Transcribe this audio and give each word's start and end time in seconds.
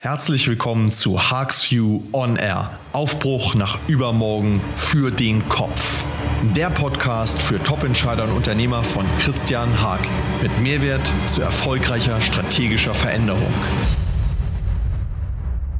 Herzlich 0.00 0.46
willkommen 0.46 0.92
zu 0.92 1.28
Harks 1.28 1.72
View 1.72 2.04
On 2.12 2.36
Air. 2.36 2.78
Aufbruch 2.92 3.56
nach 3.56 3.80
übermorgen 3.88 4.60
für 4.76 5.10
den 5.10 5.48
Kopf. 5.48 6.04
Der 6.54 6.70
Podcast 6.70 7.42
für 7.42 7.60
Top-Entscheider 7.60 8.22
und 8.22 8.30
Unternehmer 8.30 8.84
von 8.84 9.04
Christian 9.18 9.82
Haag 9.82 10.06
mit 10.40 10.56
Mehrwert 10.60 11.12
zu 11.26 11.42
erfolgreicher 11.42 12.20
strategischer 12.20 12.94
Veränderung. 12.94 13.52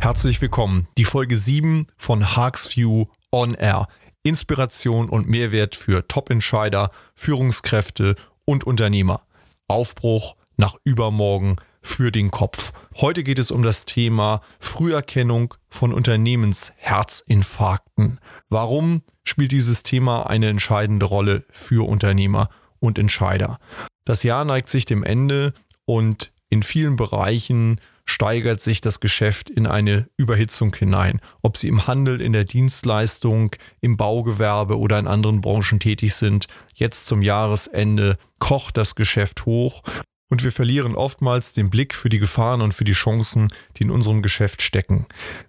Herzlich 0.00 0.40
willkommen. 0.40 0.88
Die 0.98 1.04
Folge 1.04 1.36
7 1.36 1.86
von 1.96 2.34
Harks 2.34 2.76
View 2.76 3.04
On 3.30 3.54
Air. 3.54 3.86
Inspiration 4.24 5.08
und 5.08 5.28
Mehrwert 5.28 5.76
für 5.76 6.08
Top-Entscheider, 6.08 6.90
Führungskräfte 7.14 8.16
und 8.44 8.64
Unternehmer. 8.64 9.22
Aufbruch 9.68 10.34
nach 10.56 10.74
übermorgen 10.82 11.54
für 11.82 12.10
den 12.12 12.30
Kopf. 12.30 12.72
Heute 12.96 13.24
geht 13.24 13.38
es 13.38 13.50
um 13.50 13.62
das 13.62 13.84
Thema 13.84 14.40
Früherkennung 14.60 15.52
von 15.68 15.92
Unternehmensherzinfarkten. 15.92 18.20
Warum 18.48 19.02
spielt 19.24 19.52
dieses 19.52 19.82
Thema 19.82 20.28
eine 20.28 20.48
entscheidende 20.48 21.04
Rolle 21.06 21.44
für 21.50 21.86
Unternehmer 21.88 22.48
und 22.80 22.98
Entscheider? 22.98 23.58
Das 24.04 24.22
Jahr 24.22 24.44
neigt 24.44 24.68
sich 24.68 24.84
dem 24.86 25.02
Ende 25.04 25.52
und 25.84 26.32
in 26.50 26.62
vielen 26.62 26.96
Bereichen 26.96 27.78
steigert 28.08 28.62
sich 28.62 28.80
das 28.80 29.00
Geschäft 29.00 29.50
in 29.50 29.66
eine 29.66 30.08
Überhitzung 30.16 30.74
hinein. 30.74 31.20
Ob 31.42 31.58
Sie 31.58 31.68
im 31.68 31.86
Handel, 31.86 32.22
in 32.22 32.32
der 32.32 32.44
Dienstleistung, 32.44 33.54
im 33.82 33.98
Baugewerbe 33.98 34.78
oder 34.78 34.98
in 34.98 35.06
anderen 35.06 35.42
Branchen 35.42 35.78
tätig 35.78 36.14
sind, 36.14 36.48
jetzt 36.74 37.04
zum 37.04 37.20
Jahresende 37.20 38.16
kocht 38.38 38.78
das 38.78 38.94
Geschäft 38.94 39.44
hoch 39.44 39.82
und 40.28 40.44
wir 40.44 40.52
verlieren 40.52 40.94
oftmals 40.94 41.52
den 41.52 41.70
Blick 41.70 41.94
für 41.94 42.08
die 42.08 42.18
Gefahren 42.18 42.60
und 42.60 42.74
für 42.74 42.84
die 42.84 42.92
Chancen, 42.92 43.48
die 43.76 43.84
in 43.84 43.90
unserem 43.90 44.22
Geschäft 44.22 44.62
stecken. 44.62 45.06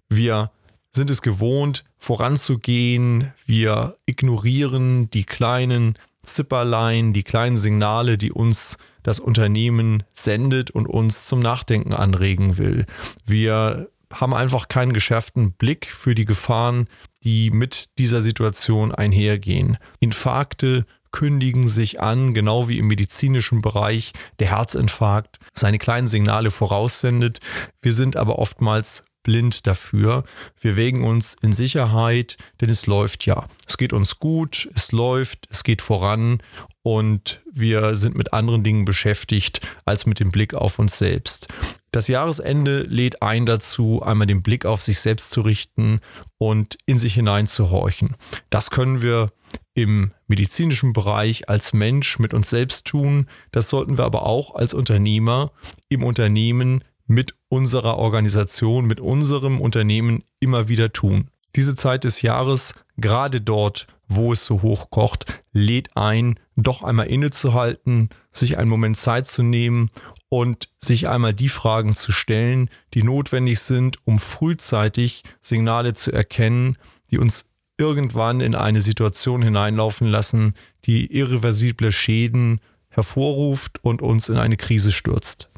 Wir 0.09 0.51
sind 0.91 1.09
es 1.09 1.21
gewohnt, 1.21 1.83
voranzugehen. 1.97 3.33
Wir 3.45 3.97
ignorieren 4.05 5.09
die 5.11 5.25
kleinen 5.25 5.97
Zipperlein, 6.23 7.13
die 7.13 7.23
kleinen 7.23 7.57
Signale, 7.57 8.17
die 8.17 8.31
uns 8.31 8.77
das 9.03 9.19
Unternehmen 9.19 10.03
sendet 10.13 10.71
und 10.71 10.87
uns 10.87 11.25
zum 11.25 11.39
Nachdenken 11.39 11.93
anregen 11.93 12.57
will. 12.57 12.85
Wir 13.25 13.89
haben 14.11 14.33
einfach 14.33 14.67
keinen 14.67 14.93
geschärften 14.93 15.53
Blick 15.53 15.87
für 15.87 16.15
die 16.15 16.25
Gefahren, 16.25 16.87
die 17.23 17.51
mit 17.51 17.89
dieser 17.97 18.21
Situation 18.21 18.93
einhergehen. 18.93 19.77
Infarkte, 19.99 20.85
kündigen 21.11 21.67
sich 21.67 22.01
an, 22.01 22.33
genau 22.33 22.67
wie 22.67 22.77
im 22.77 22.87
medizinischen 22.87 23.61
Bereich 23.61 24.13
der 24.39 24.49
Herzinfarkt 24.49 25.39
seine 25.53 25.79
kleinen 25.79 26.07
Signale 26.07 26.51
voraussendet. 26.51 27.39
Wir 27.81 27.93
sind 27.93 28.17
aber 28.17 28.39
oftmals 28.39 29.05
blind 29.23 29.67
dafür. 29.67 30.23
Wir 30.59 30.75
wägen 30.75 31.03
uns 31.03 31.35
in 31.41 31.53
Sicherheit, 31.53 32.37
denn 32.61 32.69
es 32.69 32.87
läuft 32.87 33.25
ja. 33.25 33.47
Es 33.67 33.77
geht 33.77 33.93
uns 33.93 34.19
gut, 34.19 34.69
es 34.75 34.91
läuft, 34.91 35.47
es 35.49 35.63
geht 35.63 35.81
voran 35.81 36.41
und 36.81 37.41
wir 37.51 37.95
sind 37.95 38.17
mit 38.17 38.33
anderen 38.33 38.63
Dingen 38.63 38.85
beschäftigt 38.85 39.61
als 39.85 40.05
mit 40.05 40.19
dem 40.19 40.31
Blick 40.31 40.53
auf 40.53 40.79
uns 40.79 40.97
selbst. 40.97 41.47
Das 41.91 42.07
Jahresende 42.07 42.83
lädt 42.83 43.21
ein 43.21 43.45
dazu, 43.45 44.01
einmal 44.01 44.27
den 44.27 44.43
Blick 44.43 44.65
auf 44.65 44.81
sich 44.81 44.99
selbst 44.99 45.31
zu 45.31 45.41
richten 45.41 45.99
und 46.37 46.77
in 46.85 46.97
sich 46.97 47.15
hineinzuhorchen. 47.15 48.15
Das 48.49 48.69
können 48.69 49.01
wir 49.01 49.31
im 49.73 50.11
medizinischen 50.27 50.93
Bereich 50.93 51.49
als 51.49 51.73
Mensch 51.73 52.19
mit 52.19 52.33
uns 52.33 52.49
selbst 52.49 52.85
tun. 52.85 53.27
Das 53.51 53.69
sollten 53.69 53.97
wir 53.97 54.05
aber 54.05 54.25
auch 54.25 54.55
als 54.55 54.73
Unternehmer 54.73 55.51
im 55.87 56.03
Unternehmen 56.03 56.83
mit 57.07 57.33
unserer 57.47 57.97
Organisation, 57.97 58.85
mit 58.85 58.99
unserem 58.99 59.59
Unternehmen 59.59 60.23
immer 60.39 60.67
wieder 60.67 60.93
tun. 60.93 61.29
Diese 61.55 61.75
Zeit 61.75 62.03
des 62.03 62.21
Jahres, 62.21 62.75
gerade 62.97 63.41
dort, 63.41 63.87
wo 64.07 64.33
es 64.33 64.45
so 64.45 64.61
hoch 64.61 64.89
kocht, 64.91 65.25
lädt 65.51 65.95
ein, 65.97 66.39
doch 66.55 66.83
einmal 66.83 67.07
innezuhalten, 67.07 68.09
sich 68.31 68.57
einen 68.57 68.69
Moment 68.69 68.97
Zeit 68.97 69.25
zu 69.25 69.41
nehmen 69.41 69.89
und 70.29 70.69
sich 70.77 71.09
einmal 71.09 71.33
die 71.33 71.49
Fragen 71.49 71.95
zu 71.95 72.11
stellen, 72.11 72.69
die 72.93 73.03
notwendig 73.03 73.59
sind, 73.59 73.97
um 74.05 74.19
frühzeitig 74.19 75.23
Signale 75.41 75.95
zu 75.95 76.11
erkennen, 76.11 76.77
die 77.09 77.17
uns 77.17 77.48
irgendwann 77.79 78.41
in 78.41 78.53
eine 78.53 78.81
Situation 78.81 79.41
hineinlaufen 79.41 80.07
lassen, 80.07 80.53
die 80.85 81.15
irreversible 81.15 81.91
Schäden 81.91 82.59
hervorruft 82.89 83.83
und 83.83 84.01
uns 84.01 84.29
in 84.29 84.37
eine 84.37 84.57
Krise 84.57 84.91
stürzt. 84.91 85.49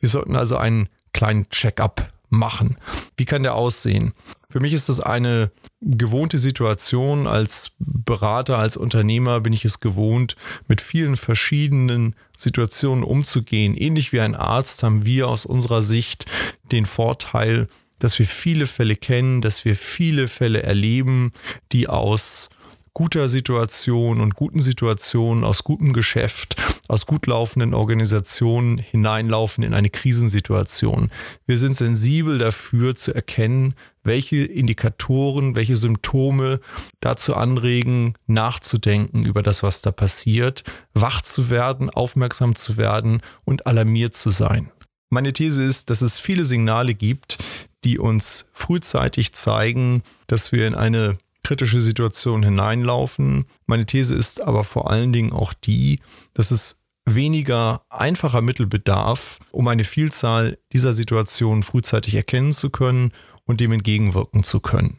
Wir 0.00 0.08
sollten 0.08 0.36
also 0.36 0.56
einen 0.56 0.88
kleinen 1.12 1.48
Check-up 1.50 2.12
machen. 2.30 2.76
Wie 3.16 3.24
kann 3.24 3.42
der 3.42 3.54
aussehen? 3.54 4.12
Für 4.50 4.60
mich 4.60 4.72
ist 4.72 4.88
das 4.88 5.00
eine 5.00 5.50
gewohnte 5.80 6.38
Situation. 6.38 7.26
Als 7.26 7.72
Berater, 7.78 8.58
als 8.58 8.76
Unternehmer 8.76 9.40
bin 9.40 9.52
ich 9.52 9.64
es 9.64 9.80
gewohnt, 9.80 10.36
mit 10.66 10.80
vielen 10.80 11.16
verschiedenen 11.16 12.14
Situationen 12.36 13.04
umzugehen. 13.04 13.74
Ähnlich 13.74 14.12
wie 14.12 14.20
ein 14.20 14.34
Arzt 14.34 14.82
haben 14.82 15.04
wir 15.04 15.28
aus 15.28 15.46
unserer 15.46 15.82
Sicht 15.82 16.26
den 16.72 16.86
Vorteil, 16.86 17.68
dass 17.98 18.18
wir 18.18 18.26
viele 18.26 18.66
Fälle 18.66 18.96
kennen, 18.96 19.40
dass 19.40 19.64
wir 19.64 19.76
viele 19.76 20.28
Fälle 20.28 20.62
erleben, 20.62 21.30
die 21.72 21.88
aus 21.88 22.50
guter 22.98 23.28
Situation 23.28 24.20
und 24.20 24.34
guten 24.34 24.58
Situationen, 24.58 25.44
aus 25.44 25.62
gutem 25.62 25.92
Geschäft, 25.92 26.56
aus 26.88 27.06
gut 27.06 27.28
laufenden 27.28 27.72
Organisationen 27.72 28.76
hineinlaufen 28.78 29.62
in 29.62 29.72
eine 29.72 29.88
Krisensituation. 29.88 31.08
Wir 31.46 31.58
sind 31.58 31.76
sensibel 31.76 32.38
dafür 32.38 32.96
zu 32.96 33.14
erkennen, 33.14 33.74
welche 34.02 34.38
Indikatoren, 34.38 35.54
welche 35.54 35.76
Symptome 35.76 36.58
dazu 36.98 37.36
anregen, 37.36 38.14
nachzudenken 38.26 39.24
über 39.24 39.44
das, 39.44 39.62
was 39.62 39.80
da 39.80 39.92
passiert, 39.92 40.64
wach 40.92 41.22
zu 41.22 41.50
werden, 41.50 41.90
aufmerksam 41.90 42.56
zu 42.56 42.78
werden 42.78 43.22
und 43.44 43.68
alarmiert 43.68 44.14
zu 44.14 44.30
sein. 44.30 44.72
Meine 45.10 45.32
These 45.32 45.62
ist, 45.62 45.88
dass 45.88 46.02
es 46.02 46.18
viele 46.18 46.44
Signale 46.44 46.94
gibt, 46.94 47.38
die 47.84 47.98
uns 47.98 48.46
frühzeitig 48.52 49.32
zeigen, 49.34 50.02
dass 50.26 50.52
wir 50.52 50.66
in 50.66 50.74
eine 50.74 51.18
kritische 51.42 51.80
Situation 51.80 52.42
hineinlaufen. 52.42 53.46
Meine 53.66 53.86
These 53.86 54.14
ist 54.14 54.40
aber 54.40 54.64
vor 54.64 54.90
allen 54.90 55.12
Dingen 55.12 55.32
auch 55.32 55.54
die, 55.54 56.00
dass 56.34 56.50
es 56.50 56.80
weniger 57.06 57.82
einfacher 57.88 58.42
Mittel 58.42 58.66
bedarf, 58.66 59.38
um 59.50 59.66
eine 59.68 59.84
Vielzahl 59.84 60.58
dieser 60.72 60.92
Situationen 60.92 61.62
frühzeitig 61.62 62.14
erkennen 62.14 62.52
zu 62.52 62.70
können 62.70 63.12
und 63.44 63.60
dem 63.60 63.72
entgegenwirken 63.72 64.44
zu 64.44 64.60
können. 64.60 64.98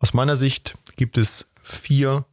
Aus 0.00 0.14
meiner 0.14 0.36
Sicht 0.36 0.76
gibt 0.96 1.16
es 1.16 1.52
vier 1.62 2.26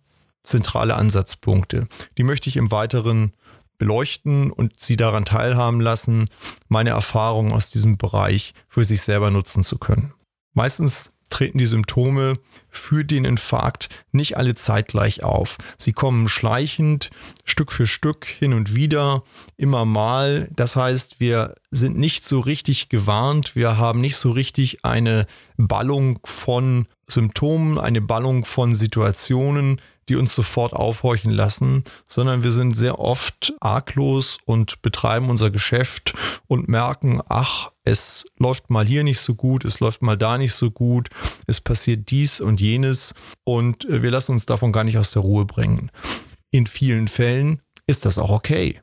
zentrale 0.44 0.96
Ansatzpunkte. 0.96 1.88
Die 2.18 2.23
möchte 2.23 2.50
ich 2.50 2.58
im 2.58 2.72
Weiteren 2.72 3.34
beleuchten 3.81 4.52
und 4.52 4.80
Sie 4.80 4.96
daran 4.96 5.25
teilhaben 5.25 5.81
lassen, 5.81 6.30
meine 6.68 6.92
Erfahrungen 6.92 7.52
aus 7.52 7.72
diesem 7.72 7.97
Bereich 7.97 8.53
für 8.69 8.84
sich 8.84 9.02
selber 9.02 9.31
nutzen 9.31 9.64
zu 9.64 9.80
können. 9.80 10.14
Meistens 10.53 11.14
treten 11.31 11.58
die 11.58 11.66
Symptome 11.66 12.36
für 12.70 13.03
den 13.03 13.25
Infarkt 13.25 13.90
nicht 14.12 14.38
alle 14.38 14.53
zeitgleich 14.53 15.24
auf. 15.24 15.58
Sie 15.80 15.94
kommen 15.94 16.30
schleichend, 16.30 17.09
Stück 17.44 17.72
für 17.72 17.88
Stück, 17.88 18.25
hin 18.25 18.53
und 18.53 18.75
wieder, 18.75 19.24
immer 19.58 19.86
mal. 19.86 20.47
Das 20.56 20.75
heißt, 20.75 21.20
wir 21.20 21.56
sind 21.72 21.97
nicht 21.97 22.24
so 22.24 22.40
richtig 22.40 22.88
gewarnt, 22.90 23.56
wir 23.56 23.80
haben 23.80 24.00
nicht 24.00 24.18
so 24.18 24.30
richtig 24.30 24.86
eine 24.86 25.25
Ballung 25.58 26.20
von 26.24 26.86
Symptomen, 27.08 27.80
eine 27.80 28.02
Ballung 28.02 28.46
von 28.46 28.75
Situationen, 28.75 29.81
die 30.10 30.16
uns 30.16 30.34
sofort 30.34 30.74
aufhorchen 30.74 31.32
lassen, 31.32 31.84
sondern 32.08 32.44
wir 32.44 32.52
sind 32.52 32.76
sehr 32.76 33.00
oft 33.00 33.54
arglos 33.60 34.38
und 34.46 34.82
betreiben 34.82 35.30
unser 35.30 35.52
Geschäft 35.52 36.14
und 36.48 36.68
merken, 36.68 37.22
ach, 37.30 37.72
es 37.84 38.26
läuft 38.38 38.70
mal 38.70 38.86
hier 38.86 39.04
nicht 39.04 39.20
so 39.20 39.36
gut, 39.36 39.66
es 39.66 39.80
läuft 39.80 40.02
mal 40.02 40.18
da 40.18 40.38
nicht 40.38 40.54
so 40.54 40.72
gut, 40.72 41.09
es 41.48 41.62
passiert 41.62 42.12
dies 42.12 42.42
und 42.42 42.62
jenes 42.62 43.14
und 43.44 43.86
äh, 43.86 44.02
wir 44.03 44.12
lassen 44.12 44.34
uns 44.34 44.46
davon 44.46 44.72
gar 44.72 44.84
nicht 44.84 44.98
aus 44.98 45.12
der 45.12 45.22
Ruhe 45.22 45.46
bringen. 45.46 45.92
In 46.52 46.68
vielen 46.68 47.08
Fällen 47.08 47.62
ist 47.88 48.06
das 48.06 48.18
auch 48.18 48.30
okay, 48.30 48.80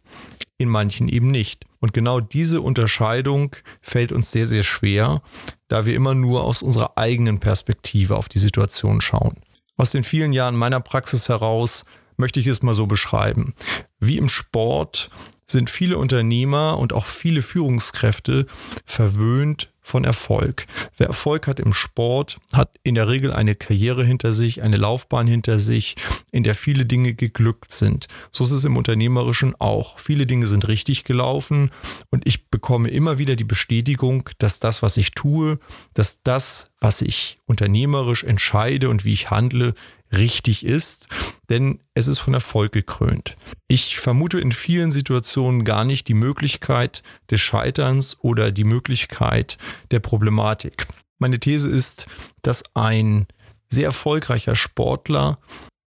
in 0.57 0.69
manchen 0.69 1.09
eben 1.09 1.31
nicht. 1.31 1.65
Und 1.81 1.93
genau 1.93 2.21
diese 2.21 2.61
Unterscheidung 2.61 3.55
fällt 3.83 4.13
uns 4.13 4.33
sehr, 4.33 4.47
sehr 4.47 4.63
schwer, 4.63 5.23
da 5.69 5.87
wir 5.87 5.95
immer 5.95 6.15
nur 6.15 6.43
aus 6.43 6.63
unserer 6.63 6.97
eigenen 6.97 7.39
Perspektive 7.39 8.17
auf 8.17 8.29
die 8.29 8.39
Situation 8.39 9.01
schauen. 9.01 9.37
Aus 9.79 9.93
den 9.93 10.03
vielen 10.05 10.33
Jahren 10.33 10.57
meiner 10.57 10.81
Praxis 10.81 11.29
heraus 11.29 11.85
möchte 12.17 12.41
ich 12.41 12.49
es 12.49 12.63
mal 12.63 12.75
so 12.75 12.87
beschreiben. 12.87 13.55
Wie 14.01 14.19
im 14.19 14.29
Sport 14.29 15.09
sind 15.47 15.71
viele 15.71 15.99
Unternehmer 15.99 16.79
und 16.79 16.93
auch 16.93 17.07
viele 17.07 17.43
Führungskräfte 17.43 18.47
verwöhnt 18.85 19.73
von 19.89 20.05
Erfolg. 20.05 20.67
Wer 20.99 21.07
Erfolg 21.07 21.47
hat 21.47 21.59
im 21.59 21.73
Sport, 21.73 22.39
hat 22.53 22.79
in 22.83 22.95
der 22.95 23.09
Regel 23.09 23.33
eine 23.33 23.55
Karriere 23.55 24.05
hinter 24.05 24.35
sich, 24.35 24.63
eine 24.63 24.77
Laufbahn 24.77 25.27
hinter 25.27 25.59
sich, 25.59 25.97
in 26.31 26.43
der 26.43 26.55
viele 26.55 26.85
Dinge 26.85 27.15
geglückt 27.15 27.73
sind. 27.73 28.07
So 28.31 28.45
ist 28.45 28.51
es 28.51 28.65
im 28.65 28.77
Unternehmerischen 28.77 29.55
auch. 29.59 29.99
Viele 29.99 30.27
Dinge 30.27 30.47
sind 30.47 30.69
richtig 30.69 31.05
gelaufen 31.05 31.71
und 32.11 32.27
ich 32.27 32.49
bekomme 32.51 32.91
immer 32.91 33.17
wieder 33.17 33.35
die 33.35 33.45
Bestätigung, 33.45 34.29
dass 34.39 34.61
das, 34.61 34.83
was 34.83 34.99
ich 34.99 35.13
tue, 35.13 35.59
dass 35.95 36.23
das, 36.23 36.71
was 36.81 37.01
ich 37.01 37.41
unternehmerisch 37.47 38.25
entscheide 38.25 38.91
und 38.91 39.07
wie 39.07 39.15
ich 39.15 39.31
handle, 39.31 39.75
richtig 40.13 40.65
ist, 40.65 41.09
denn 41.49 41.81
es 41.95 42.07
ist 42.07 42.19
von 42.19 42.35
Erfolg 42.35 42.73
gekrönt. 42.73 43.37
Ich 43.67 43.99
vermute 43.99 44.41
in 44.41 44.53
vielen 44.53 44.93
Situationen 44.93 45.65
gar 45.65 45.85
nicht 45.85 46.09
die 46.09 46.15
Möglichkeit 46.15 47.03
des 47.31 47.41
Scheiterns 47.41 48.17
oder 48.21 48.51
die 48.51 48.65
Möglichkeit 48.65 49.59
der 49.91 50.01
Problematik. 50.01 50.87
Meine 51.19 51.41
These 51.41 51.69
ist, 51.69 52.07
dass 52.43 52.65
ein 52.75 53.27
sehr 53.69 53.87
erfolgreicher 53.87 54.57
Sportler 54.57 55.39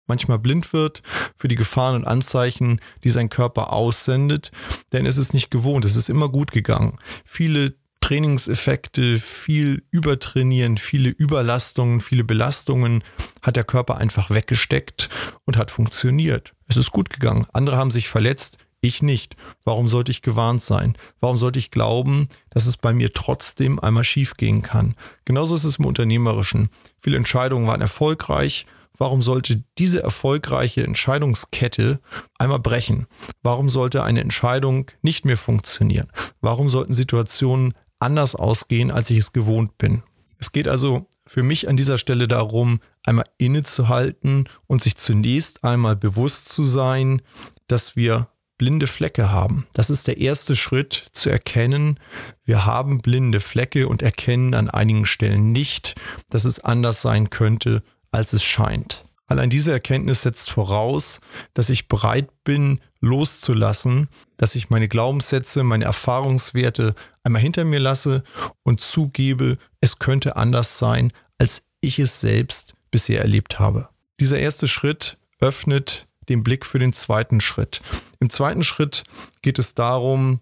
manchmal 0.08 0.40
blind 0.40 0.74
wird 0.74 1.02
für 1.38 1.48
die 1.48 1.56
Gefahren 1.56 1.96
und 1.96 2.06
Anzeichen, 2.06 2.82
die 3.04 3.10
sein 3.10 3.30
Körper 3.30 3.72
aussendet, 3.72 4.52
denn 4.92 5.06
es 5.06 5.18
ist 5.18 5.34
nicht 5.34 5.52
gewohnt, 5.52 5.86
es 5.86 5.96
ist 5.96 6.10
immer 6.10 6.28
gut 6.28 6.52
gegangen. 6.52 6.98
Viele 7.24 7.76
Trainingseffekte, 8.02 9.20
viel 9.20 9.84
Übertrainieren, 9.92 10.78
viele 10.78 11.10
Überlastungen, 11.10 12.02
viele 12.02 12.24
Belastungen 12.24 13.04
hat 13.42 13.56
der 13.56 13.64
Körper 13.64 13.98
einfach 13.98 14.30
weggesteckt 14.30 15.10
und 15.46 15.58
hat 15.58 15.72
funktioniert. 15.72 16.54
Es 16.68 16.78
ist 16.78 16.92
gut 16.92 17.10
gegangen. 17.10 17.46
Andere 17.54 17.78
haben 17.78 17.92
sich 17.92 18.10
verletzt, 18.10 18.58
ich 18.82 19.04
nicht. 19.04 19.36
Warum 19.64 19.88
sollte 19.88 20.12
ich 20.12 20.24
gewarnt 20.24 20.62
sein? 20.62 20.98
Warum 21.20 21.38
sollte 21.38 21.60
ich 21.60 21.72
glauben, 21.72 22.28
dass 22.50 22.66
es 22.66 22.78
bei 22.78 22.94
mir 22.94 23.14
trotzdem 23.14 23.80
einmal 23.80 24.04
schief 24.04 24.36
gehen 24.36 24.64
kann? 24.64 24.96
Genauso 25.24 25.56
ist 25.56 25.64
es 25.64 25.78
im 25.78 25.86
Unternehmerischen. 25.86 26.70
Viele 27.00 27.18
Entscheidungen 27.18 27.68
waren 27.68 27.82
erfolgreich. 27.82 28.66
Warum 28.98 29.22
sollte 29.22 29.64
diese 29.78 30.02
erfolgreiche 30.04 30.84
Entscheidungskette 30.84 32.02
einmal 32.38 32.60
brechen? 32.60 33.08
Warum 33.42 33.70
sollte 33.70 34.04
eine 34.04 34.22
Entscheidung 34.22 34.90
nicht 35.02 35.26
mehr 35.26 35.38
funktionieren? 35.38 36.12
Warum 36.42 36.68
sollten 36.68 36.94
Situationen 36.94 37.74
anders 38.02 38.36
ausgehen, 38.36 38.92
als 38.92 39.10
ich 39.10 39.18
es 39.18 39.34
gewohnt 39.34 39.78
bin. 39.78 40.04
Es 40.38 40.52
geht 40.52 40.68
also 40.68 41.08
für 41.28 41.44
mich 41.44 41.70
an 41.70 41.78
dieser 41.78 41.98
Stelle 41.98 42.28
darum, 42.28 42.80
einmal 43.04 43.26
innezuhalten 43.38 44.50
und 44.68 44.82
sich 44.82 44.98
zunächst 44.98 45.64
einmal 45.64 45.96
bewusst 45.96 46.50
zu 46.50 46.64
sein, 46.64 47.22
dass 47.68 47.96
wir 47.96 48.28
blinde 48.58 48.88
Flecke 48.88 49.32
haben. 49.32 49.66
Das 49.74 49.90
ist 49.90 50.08
der 50.08 50.18
erste 50.18 50.56
Schritt 50.56 51.10
zu 51.14 51.30
erkennen, 51.30 52.00
wir 52.44 52.66
haben 52.66 53.00
blinde 53.00 53.40
Flecke 53.40 53.88
und 53.88 54.02
erkennen 54.02 54.54
an 54.54 54.70
einigen 54.70 55.06
Stellen 55.06 55.52
nicht, 55.52 55.96
dass 56.30 56.46
es 56.46 56.60
anders 56.60 57.02
sein 57.02 57.30
könnte, 57.30 57.82
als 58.12 58.34
es 58.34 58.44
scheint. 58.44 59.06
Allein 59.26 59.50
diese 59.50 59.72
Erkenntnis 59.72 60.24
setzt 60.24 60.52
voraus, 60.52 61.22
dass 61.54 61.70
ich 61.70 61.88
bereit 61.88 62.44
bin, 62.44 62.82
loszulassen, 63.00 64.10
dass 64.38 64.56
ich 64.56 64.70
meine 64.70 64.90
Glaubenssätze, 64.90 65.64
meine 65.64 65.86
Erfahrungswerte 65.86 66.94
einmal 67.24 67.42
hinter 67.42 67.66
mir 67.66 67.80
lasse 67.80 68.24
und 68.64 68.82
zugebe, 68.82 69.58
es 69.80 70.00
könnte 70.00 70.36
anders 70.36 70.78
sein, 70.78 71.12
als 71.38 71.64
ich 71.82 72.00
es 72.00 72.20
selbst 72.20 72.76
bisher 72.92 73.22
erlebt 73.22 73.60
habe. 73.60 73.90
Dieser 74.20 74.40
erste 74.40 74.68
Schritt 74.68 75.18
öffnet 75.40 76.08
den 76.30 76.44
Blick 76.44 76.66
für 76.66 76.80
den 76.80 76.94
zweiten 76.94 77.42
Schritt. 77.42 77.82
Im 78.20 78.30
zweiten 78.30 78.64
Schritt 78.64 79.04
geht 79.42 79.60
es 79.60 79.74
darum, 79.74 80.40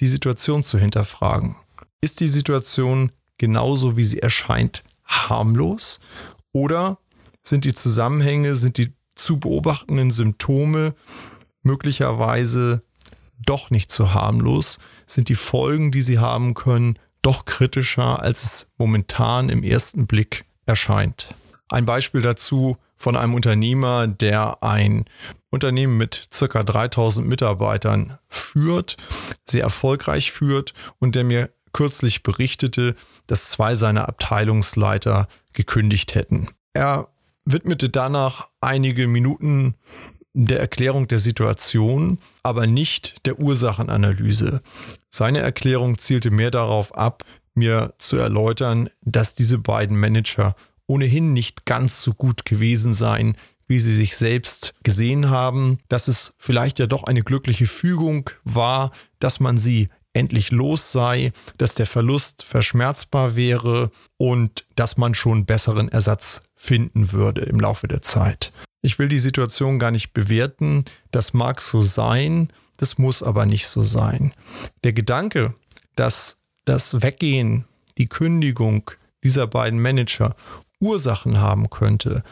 die 0.00 0.08
Situation 0.08 0.64
zu 0.64 0.78
hinterfragen. 0.78 1.56
Ist 2.00 2.20
die 2.20 2.28
Situation 2.28 3.12
genauso, 3.38 3.96
wie 3.96 4.04
sie 4.04 4.20
erscheint, 4.20 4.82
harmlos? 5.04 6.00
Oder 6.52 6.98
sind 7.42 7.64
die 7.64 7.74
Zusammenhänge, 7.74 8.56
sind 8.56 8.78
die 8.78 8.92
zu 9.14 9.38
beobachtenden 9.38 10.10
Symptome 10.10 10.94
möglicherweise 11.62 12.82
doch 13.44 13.70
nicht 13.70 13.90
so 13.90 14.14
harmlos? 14.14 14.78
Sind 15.06 15.28
die 15.28 15.34
Folgen, 15.34 15.90
die 15.90 16.02
sie 16.02 16.18
haben 16.18 16.54
können, 16.54 16.98
doch 17.22 17.44
kritischer, 17.44 18.22
als 18.22 18.44
es 18.44 18.70
momentan 18.78 19.48
im 19.48 19.62
ersten 19.62 20.06
Blick 20.06 20.44
erscheint? 20.66 21.34
Ein 21.68 21.84
Beispiel 21.84 22.22
dazu 22.22 22.76
von 22.96 23.16
einem 23.16 23.34
Unternehmer, 23.34 24.06
der 24.06 24.62
ein 24.62 25.04
Unternehmen 25.50 25.96
mit 25.96 26.28
circa 26.32 26.62
3000 26.62 27.26
Mitarbeitern 27.26 28.18
führt, 28.28 28.96
sehr 29.48 29.62
erfolgreich 29.62 30.32
führt 30.32 30.74
und 30.98 31.14
der 31.14 31.24
mir 31.24 31.50
kürzlich 31.72 32.22
berichtete, 32.22 32.96
dass 33.26 33.50
zwei 33.50 33.74
seiner 33.74 34.08
Abteilungsleiter 34.08 35.28
gekündigt 35.52 36.14
hätten. 36.14 36.48
Er 36.72 37.08
widmete 37.44 37.88
danach 37.88 38.48
einige 38.60 39.06
Minuten 39.08 39.74
der 40.32 40.60
Erklärung 40.60 41.08
der 41.08 41.18
Situation, 41.18 42.18
aber 42.42 42.66
nicht 42.66 43.26
der 43.26 43.40
Ursachenanalyse. 43.40 44.62
Seine 45.10 45.40
Erklärung 45.40 45.98
zielte 45.98 46.30
mehr 46.30 46.50
darauf 46.50 46.94
ab, 46.96 47.24
mir 47.54 47.94
zu 47.98 48.16
erläutern, 48.16 48.88
dass 49.02 49.34
diese 49.34 49.58
beiden 49.58 49.98
Manager 49.98 50.54
ohnehin 50.86 51.32
nicht 51.32 51.66
ganz 51.66 52.02
so 52.02 52.14
gut 52.14 52.44
gewesen 52.44 52.94
seien, 52.94 53.36
wie 53.66 53.80
sie 53.80 53.94
sich 53.94 54.16
selbst 54.16 54.74
gesehen 54.82 55.30
haben, 55.30 55.78
dass 55.88 56.08
es 56.08 56.34
vielleicht 56.38 56.80
ja 56.80 56.86
doch 56.86 57.04
eine 57.04 57.22
glückliche 57.22 57.68
Fügung 57.68 58.28
war, 58.42 58.90
dass 59.20 59.38
man 59.38 59.58
sie 59.58 59.88
endlich 60.12 60.50
los 60.50 60.90
sei, 60.90 61.32
dass 61.56 61.74
der 61.74 61.86
Verlust 61.86 62.42
verschmerzbar 62.42 63.36
wäre 63.36 63.92
und 64.16 64.66
dass 64.74 64.96
man 64.96 65.14
schon 65.14 65.46
besseren 65.46 65.88
Ersatz 65.88 66.42
finden 66.60 67.12
würde 67.12 67.40
im 67.40 67.58
Laufe 67.58 67.88
der 67.88 68.02
Zeit. 68.02 68.52
Ich 68.82 68.98
will 68.98 69.08
die 69.08 69.18
Situation 69.18 69.78
gar 69.78 69.90
nicht 69.90 70.12
bewerten, 70.12 70.84
das 71.10 71.32
mag 71.32 71.62
so 71.62 71.80
sein, 71.80 72.52
das 72.76 72.98
muss 72.98 73.22
aber 73.22 73.46
nicht 73.46 73.66
so 73.66 73.82
sein. 73.82 74.34
Der 74.84 74.92
Gedanke, 74.92 75.54
dass 75.96 76.42
das 76.66 77.00
Weggehen, 77.00 77.64
die 77.96 78.08
Kündigung 78.08 78.90
dieser 79.24 79.46
beiden 79.46 79.80
Manager 79.80 80.36
Ursachen 80.80 81.40
haben 81.40 81.70
könnte, 81.70 82.22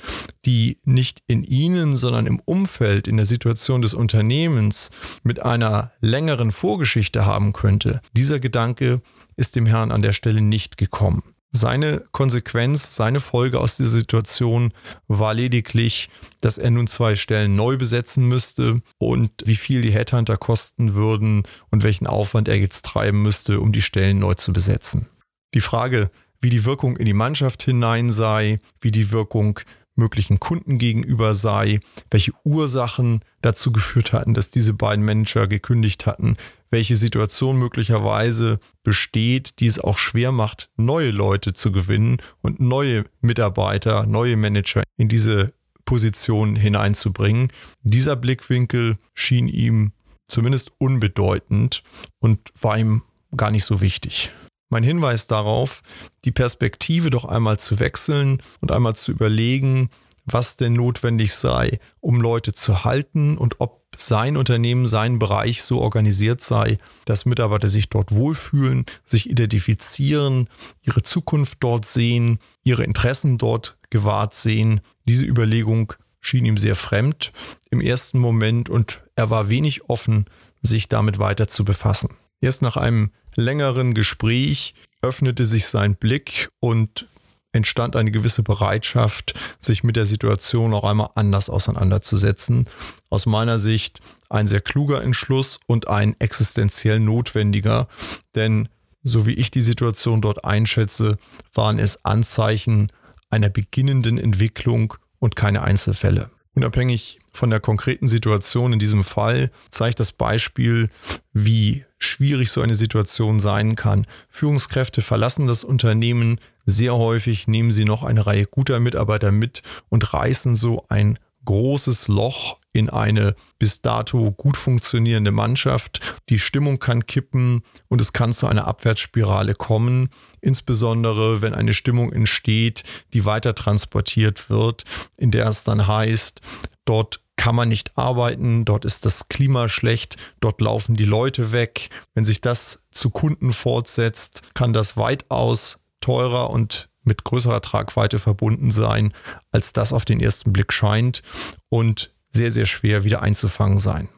die 0.44 0.78
nicht 0.84 1.22
in 1.26 1.42
Ihnen, 1.42 1.96
sondern 1.96 2.26
im 2.26 2.38
Umfeld, 2.40 3.08
in 3.08 3.16
der 3.16 3.26
Situation 3.26 3.80
des 3.80 3.94
Unternehmens 3.94 4.90
mit 5.22 5.40
einer 5.40 5.92
längeren 6.00 6.52
Vorgeschichte 6.52 7.25
haben 7.25 7.54
könnte, 7.54 8.02
dieser 8.12 8.40
Gedanke 8.40 9.00
ist 9.36 9.56
dem 9.56 9.64
Herrn 9.64 9.90
an 9.90 10.02
der 10.02 10.12
Stelle 10.12 10.42
nicht 10.42 10.76
gekommen. 10.76 11.22
Seine 11.50 12.04
Konsequenz, 12.12 12.94
seine 12.94 13.20
Folge 13.20 13.58
aus 13.58 13.78
dieser 13.78 13.88
Situation 13.88 14.72
war 15.06 15.32
lediglich, 15.32 16.10
dass 16.42 16.58
er 16.58 16.70
nun 16.70 16.86
zwei 16.86 17.16
Stellen 17.16 17.56
neu 17.56 17.78
besetzen 17.78 18.28
müsste 18.28 18.82
und 18.98 19.30
wie 19.44 19.56
viel 19.56 19.80
die 19.80 19.90
Headhunter 19.90 20.36
kosten 20.36 20.92
würden 20.94 21.44
und 21.70 21.82
welchen 21.84 22.06
Aufwand 22.06 22.48
er 22.48 22.58
jetzt 22.58 22.84
treiben 22.84 23.22
müsste, 23.22 23.60
um 23.60 23.72
die 23.72 23.80
Stellen 23.80 24.18
neu 24.18 24.34
zu 24.34 24.52
besetzen. 24.52 25.08
Die 25.54 25.62
Frage, 25.62 26.10
wie 26.40 26.50
die 26.50 26.66
Wirkung 26.66 26.98
in 26.98 27.06
die 27.06 27.14
Mannschaft 27.14 27.62
hinein 27.62 28.12
sei, 28.12 28.60
wie 28.80 28.92
die 28.92 29.11
Wirkung 29.11 29.61
möglichen 29.99 30.40
Kunden 30.40 30.78
gegenüber 30.78 31.35
sei, 31.35 31.81
welche 32.11 32.33
Ursachen 32.45 33.21
dazu 33.43 33.73
geführt 33.73 34.12
hatten, 34.12 34.33
dass 34.33 34.50
diese 34.50 34.73
beiden 34.73 35.05
Manager 35.05 35.47
gekündigt 35.47 36.07
hatten, 36.07 36.37
welche 36.71 36.97
Situation 36.97 37.59
möglicherweise 37.59 38.61
besteht, 38.83 39.61
die 39.61 39.67
es 39.67 39.78
auch 39.78 39.99
schwer 39.99 40.33
macht, 40.33 40.71
neue 40.76 41.11
Leute 41.11 41.52
zu 41.52 41.73
gewinnen 41.73 42.19
und 42.40 42.61
neue 42.61 43.05
Mitarbeiter, 43.21 44.07
neue 44.07 44.37
Manager 44.37 44.83
in 44.97 45.09
diese 45.09 45.52
Position 45.85 46.57
hineinzubringen. 46.57 47.49
Dieser 47.83 48.17
Blickwinkel 48.17 48.99
schien 49.14 49.49
ihm 49.49 49.93
zumindest 50.28 50.73
unbedeutend 50.78 51.83
und 52.21 52.38
war 52.61 52.78
ihm 52.78 53.02
gar 53.37 53.50
nicht 53.50 53.64
so 53.64 53.81
wichtig. 53.81 54.31
Mein 54.68 54.82
Hinweis 54.82 55.26
darauf, 55.26 55.82
die 56.25 56.32
Perspektive 56.32 57.10
doch 57.10 57.25
einmal 57.25 57.58
zu 57.58 57.80
wechseln 57.80 58.42
und 58.60 58.70
einmal 58.70 58.94
zu 58.96 59.12
überlegen, 59.12 59.88
was 60.26 60.56
denn 60.56 60.75
notwendig 60.75 61.34
sei, 61.34 61.78
um 62.00 62.20
Leute 62.20 62.52
zu 62.52 62.84
halten 62.84 63.38
und 63.38 63.60
ob 63.60 63.78
sein 63.96 64.37
Unternehmen, 64.37 64.87
sein 64.87 65.18
Bereich 65.18 65.62
so 65.62 65.80
organisiert 65.80 66.40
sei, 66.40 66.78
dass 67.06 67.25
Mitarbeiter 67.25 67.68
sich 67.68 67.88
dort 67.88 68.12
wohlfühlen, 68.12 68.84
sich 69.04 69.28
identifizieren, 69.30 70.48
ihre 70.82 71.02
Zukunft 71.02 71.58
dort 71.60 71.87
sehen, 71.87 72.38
ihre 72.62 72.84
Interessen 72.84 73.38
dort 73.38 73.78
gewahrt 73.90 74.34
sehen. 74.34 74.80
Diese 75.06 75.25
Überlegung 75.25 75.94
schien 76.20 76.44
ihm 76.44 76.58
sehr 76.58 76.76
fremd 76.76 77.32
im 77.70 77.80
ersten 77.80 78.18
Moment 78.18 78.68
und 78.68 79.02
er 79.16 79.30
war 79.30 79.48
wenig 79.48 79.88
offen, 79.88 80.26
sich 80.60 80.88
damit 80.88 81.18
weiter 81.18 81.48
zu 81.48 81.64
befassen. 81.64 82.10
Erst 82.40 82.62
nach 82.62 82.76
einem 82.76 83.11
längeren 83.35 83.95
Gespräch 83.95 84.75
öffnete 85.02 85.47
sich 85.47 85.66
sein 85.66 85.97
Blick 85.97 86.49
und 86.61 87.09
entstand 87.52 87.97
eine 87.97 88.11
gewisse 88.11 88.42
Bereitschaft, 88.42 89.35
sich 89.59 89.83
mit 89.83 89.97
der 89.97 90.07
Situation 90.07 90.75
auch 90.75 90.85
einmal 90.85 91.11
anders 91.14 91.49
auseinanderzusetzen. 91.50 92.68
Aus 93.11 93.26
meiner 93.26 93.59
Sicht 93.59 94.00
ein 94.28 94.47
sehr 94.47 94.61
kluger 94.61 95.02
Entschluss 95.02 95.59
und 95.66 95.88
ein 95.88 96.14
existenziell 96.18 97.00
notwendiger, 97.00 97.88
denn 98.35 98.68
so 99.02 99.26
wie 99.26 99.35
ich 99.35 99.50
die 99.50 99.62
Situation 99.62 100.21
dort 100.21 100.45
einschätze, 100.45 101.16
waren 101.54 101.78
es 101.78 102.04
Anzeichen 102.04 102.92
einer 103.30 103.49
beginnenden 103.49 104.18
Entwicklung 104.18 104.95
und 105.18 105.37
keine 105.37 105.62
Einzelfälle. 105.62 106.30
Unabhängig 106.58 107.20
von 107.32 107.50
der 107.50 107.60
konkreten 107.60 108.08
Situation 108.08 108.72
in 108.72 108.80
diesem 108.80 109.04
Fall 109.04 109.52
zeigt 109.70 110.00
das 110.00 110.10
Beispiel, 110.10 110.88
wie 111.32 111.84
schwierig 112.00 112.50
so 112.50 112.62
eine 112.62 112.74
Situation 112.74 113.38
sein 113.38 113.76
kann. 113.76 114.08
Führungskräfte 114.28 115.00
verlassen 115.00 115.46
das 115.46 115.62
Unternehmen 115.62 116.40
sehr 116.66 116.96
häufig, 116.96 117.46
nehmen 117.46 117.70
sie 117.70 117.84
noch 117.84 118.02
eine 118.02 118.26
Reihe 118.26 118.46
guter 118.46 118.80
Mitarbeiter 118.80 119.30
mit 119.30 119.62
und 119.88 120.12
reißen 120.12 120.56
so 120.56 120.84
ein 120.88 121.20
großes 121.44 122.08
Loch 122.08 122.58
in 122.78 122.90
eine 122.90 123.35
bis 123.58 123.82
dato 123.82 124.30
gut 124.30 124.56
funktionierende 124.56 125.32
Mannschaft. 125.32 126.00
Die 126.28 126.38
Stimmung 126.38 126.78
kann 126.78 127.06
kippen 127.06 127.62
und 127.88 128.00
es 128.00 128.12
kann 128.12 128.32
zu 128.32 128.47
einer 128.47 128.66
Abwärtsspirale 128.66 129.54
kommen, 129.54 130.11
insbesondere 130.40 131.42
wenn 131.42 131.54
eine 131.54 131.75
Stimmung 131.75 132.12
entsteht, 132.12 132.85
die 133.12 133.25
weiter 133.25 133.54
transportiert 133.54 134.49
wird, 134.49 134.85
in 135.16 135.30
der 135.30 135.47
es 135.47 135.64
dann 135.64 135.87
heißt, 135.87 136.40
dort 136.85 137.20
kann 137.37 137.54
man 137.54 137.68
nicht 137.68 137.97
arbeiten, 137.97 138.64
dort 138.64 138.85
ist 138.85 139.04
das 139.04 139.28
Klima 139.28 139.68
schlecht, 139.68 140.16
dort 140.40 140.61
laufen 140.61 140.97
die 140.97 141.04
Leute 141.04 141.52
weg. 141.52 141.88
Wenn 142.14 142.25
sich 142.25 142.40
das 142.40 142.82
zu 142.90 143.11
Kunden 143.11 143.52
fortsetzt, 143.52 144.42
kann 144.54 144.73
das 144.73 144.97
weitaus 144.97 145.85
teurer 146.00 146.50
und 146.50 146.88
mit 147.04 147.25
größerer 147.25 147.62
Tragweite 147.62 148.18
verbunden 148.18 148.70
sein, 148.70 149.12
als 149.50 149.73
das 149.73 149.92
auf 149.92 150.04
den 150.04 150.20
ersten 150.20 150.52
Blick 150.52 150.73
scheint 150.73 151.23
und 151.68 152.12
sehr, 152.38 152.50
sehr 152.52 152.66
schwer 152.66 153.02
wieder 153.02 153.21
einzufangen 153.21 153.78
sein. 153.78 154.09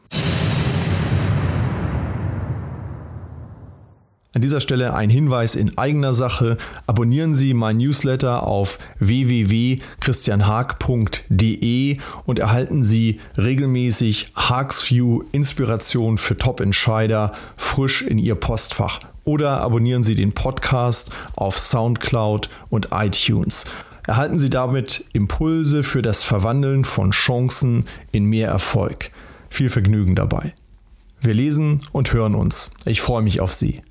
An 4.33 4.41
dieser 4.41 4.61
Stelle 4.61 4.93
ein 4.93 5.09
Hinweis 5.09 5.55
in 5.55 5.77
eigener 5.77 6.13
Sache. 6.13 6.55
Abonnieren 6.87 7.35
Sie 7.35 7.53
mein 7.53 7.75
Newsletter 7.77 8.43
auf 8.43 8.79
www.christianhaag.de 8.99 11.97
und 12.25 12.39
erhalten 12.39 12.85
Sie 12.85 13.19
regelmäßig 13.37 14.31
Haags 14.35 14.89
View 14.89 15.23
Inspiration 15.33 16.17
für 16.17 16.37
Top-Entscheider 16.37 17.33
frisch 17.57 18.03
in 18.03 18.19
Ihr 18.19 18.35
Postfach. 18.35 18.99
Oder 19.25 19.59
abonnieren 19.59 20.03
Sie 20.03 20.15
den 20.15 20.31
Podcast 20.31 21.11
auf 21.35 21.59
SoundCloud 21.59 22.47
und 22.69 22.87
iTunes. 22.91 23.65
Erhalten 24.07 24.39
Sie 24.39 24.49
damit 24.49 25.05
Impulse 25.13 25.83
für 25.83 26.01
das 26.01 26.23
Verwandeln 26.23 26.85
von 26.85 27.11
Chancen 27.11 27.85
in 28.11 28.25
mehr 28.25 28.49
Erfolg. 28.49 29.11
Viel 29.49 29.69
Vergnügen 29.69 30.15
dabei. 30.15 30.55
Wir 31.19 31.35
lesen 31.35 31.81
und 31.91 32.11
hören 32.13 32.33
uns. 32.33 32.71
Ich 32.85 33.01
freue 33.01 33.21
mich 33.21 33.41
auf 33.41 33.53
Sie. 33.53 33.81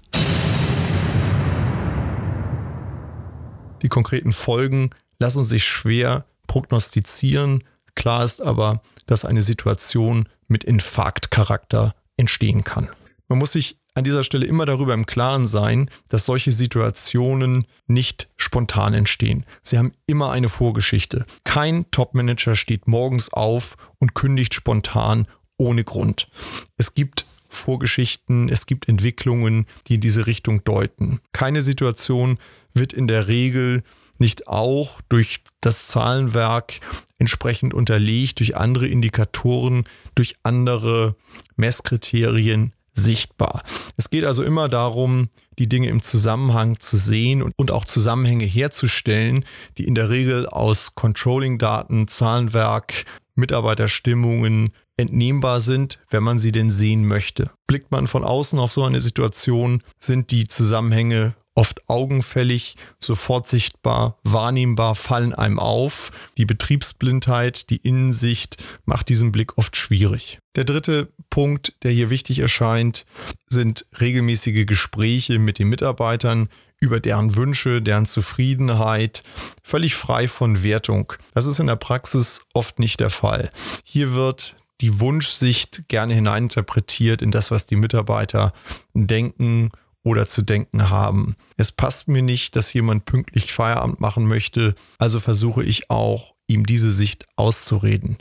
Die 3.83 3.89
konkreten 3.89 4.33
Folgen 4.33 4.91
lassen 5.19 5.45
sich 5.45 5.65
schwer 5.65 6.25
prognostizieren. 6.49 7.63
Klar 7.95 8.25
ist 8.25 8.43
aber, 8.43 8.83
dass 9.07 9.25
eine 9.25 9.43
Situation 9.43 10.29
mit 10.49 10.65
Infarktcharakter 10.65 11.95
entstehen 12.17 12.65
kann. 12.65 12.89
Man 13.29 13.39
muss 13.39 13.53
sich 13.53 13.80
an 13.95 14.05
dieser 14.05 14.25
Stelle 14.25 14.47
immer 14.47 14.67
darüber 14.67 14.95
im 14.95 15.07
Klaren 15.07 15.47
sein, 15.47 15.91
dass 16.09 16.27
solche 16.27 16.53
Situationen 16.53 17.67
nicht 17.87 18.29
spontan 18.37 18.95
entstehen. 18.95 19.45
Sie 19.63 19.79
haben 19.79 19.93
immer 20.07 20.31
eine 20.31 20.49
Vorgeschichte. 20.49 21.27
Kein 21.45 21.91
Topmanager 21.91 22.57
steht 22.57 22.87
morgens 22.87 23.33
auf 23.33 23.77
und 23.99 24.15
kündigt 24.15 24.55
spontan 24.55 25.27
ohne 25.57 25.85
Grund. 25.85 26.29
Es 26.77 26.95
gibt 26.95 27.27
Vorgeschichten, 27.49 28.49
es 28.49 28.67
gibt 28.67 28.89
Entwicklungen, 28.89 29.67
die 29.89 29.97
in 29.97 30.01
diese 30.01 30.27
Richtung 30.27 30.63
deuten. 30.65 31.21
Keine 31.33 31.63
Situation 31.63 32.39
wird 32.75 32.93
in 32.93 33.09
der 33.09 33.27
Regel 33.27 33.83
nicht 34.19 34.47
auch 34.47 35.01
durch 35.09 35.41
das 35.61 35.89
Zahlenwerk 35.89 36.81
entsprechend 37.19 37.75
unterlegt, 37.75 38.39
durch 38.39 38.57
andere 38.57 38.87
Indikatoren, 38.87 39.85
durch 40.15 40.37
andere 40.43 41.17
Messkriterien 41.57 42.73
sichtbar. 42.95 43.63
Es 43.97 44.11
geht 44.11 44.25
also 44.25 44.43
immer 44.43 44.69
darum, 44.69 45.29
die 45.59 45.69
Dinge 45.69 45.89
im 45.89 46.03
Zusammenhang 46.03 46.81
zu 46.81 46.97
sehen 46.97 47.43
und, 47.43 47.71
auch 47.71 47.85
Zusammenhänge 47.85 48.45
herzustellen, 48.45 49.45
die 49.79 49.85
in 49.85 49.95
der 49.95 50.09
Regel 50.09 50.47
aus 50.47 50.95
Controlling-Daten, 50.95 52.09
Zahlenwerk, 52.09 53.05
Mitarbeiterstimmungen 53.35 54.71
entnehmbar 54.97 55.61
sind, 55.61 56.01
wenn 56.11 56.23
man 56.23 56.39
sie 56.39 56.53
denn 56.53 56.71
sehen 56.71 57.07
möchte. 57.07 57.51
Blickt 57.67 57.91
man 57.91 58.07
von 58.07 58.25
außen 58.25 58.59
auf 58.59 58.73
so 58.73 58.85
eine 58.85 59.01
Situation, 59.01 59.83
sind 59.99 60.31
die 60.31 60.47
Zusammenhänge 60.47 61.35
oft 61.55 61.89
augenfällig, 61.89 62.77
sofort 62.99 63.47
sichtbar, 63.47 64.19
wahrnehmbar, 64.23 64.95
fallen 64.95 65.35
einem 65.35 65.59
auf. 65.59 66.13
Die 66.39 66.45
Betriebsblindheit, 66.45 67.71
die 67.71 67.77
Innensicht 67.79 68.63
macht 68.85 69.09
diesen 69.09 69.33
Blick 69.33 69.59
oft 69.59 69.77
schwierig. 69.77 70.39
Der 70.57 70.65
dritte 70.65 71.13
Punkt, 71.29 71.75
der 71.83 71.93
hier 71.93 72.11
wichtig 72.11 72.39
erscheint, 72.39 73.07
sind 73.49 73.87
regelmäßige 74.01 74.67
Gespräche 74.67 75.39
mit 75.39 75.59
den 75.59 75.69
Mitarbeitern 75.69 76.49
über 76.81 76.99
deren 76.99 77.37
Wünsche, 77.37 77.83
deren 77.83 78.07
Zufriedenheit, 78.07 79.23
völlig 79.63 79.95
frei 79.95 80.29
von 80.29 80.63
Wertung. 80.63 81.13
Das 81.35 81.47
ist 81.47 81.61
in 81.61 81.67
der 81.67 81.77
Praxis 81.77 82.43
oft 82.55 82.79
nicht 82.79 83.01
der 83.01 83.11
Fall. 83.11 83.51
Hier 83.85 84.15
wird 84.15 84.57
die 84.81 84.99
Wunschsicht 84.99 85.89
gerne 85.89 86.15
hineininterpretiert 86.15 87.21
in 87.21 87.31
das, 87.31 87.51
was 87.51 87.67
die 87.67 87.77
Mitarbeiter 87.77 88.55
denken 88.95 89.71
oder 90.03 90.27
zu 90.27 90.43
denken 90.43 90.91
haben. 90.91 91.37
Es 91.57 91.73
passt 91.73 92.09
mir 92.09 92.23
nicht, 92.23 92.57
dass 92.57 92.73
jemand 92.73 93.05
pünktlich 93.05 93.53
Feierabend 93.53 94.01
machen 94.01 94.27
möchte, 94.27 94.75
also 94.99 95.21
versuche 95.21 95.63
ich 95.63 95.91
auch, 95.91 96.35
ihm 96.47 96.67
diese 96.67 96.91
Sicht 96.91 97.27
auszureden. 97.37 98.19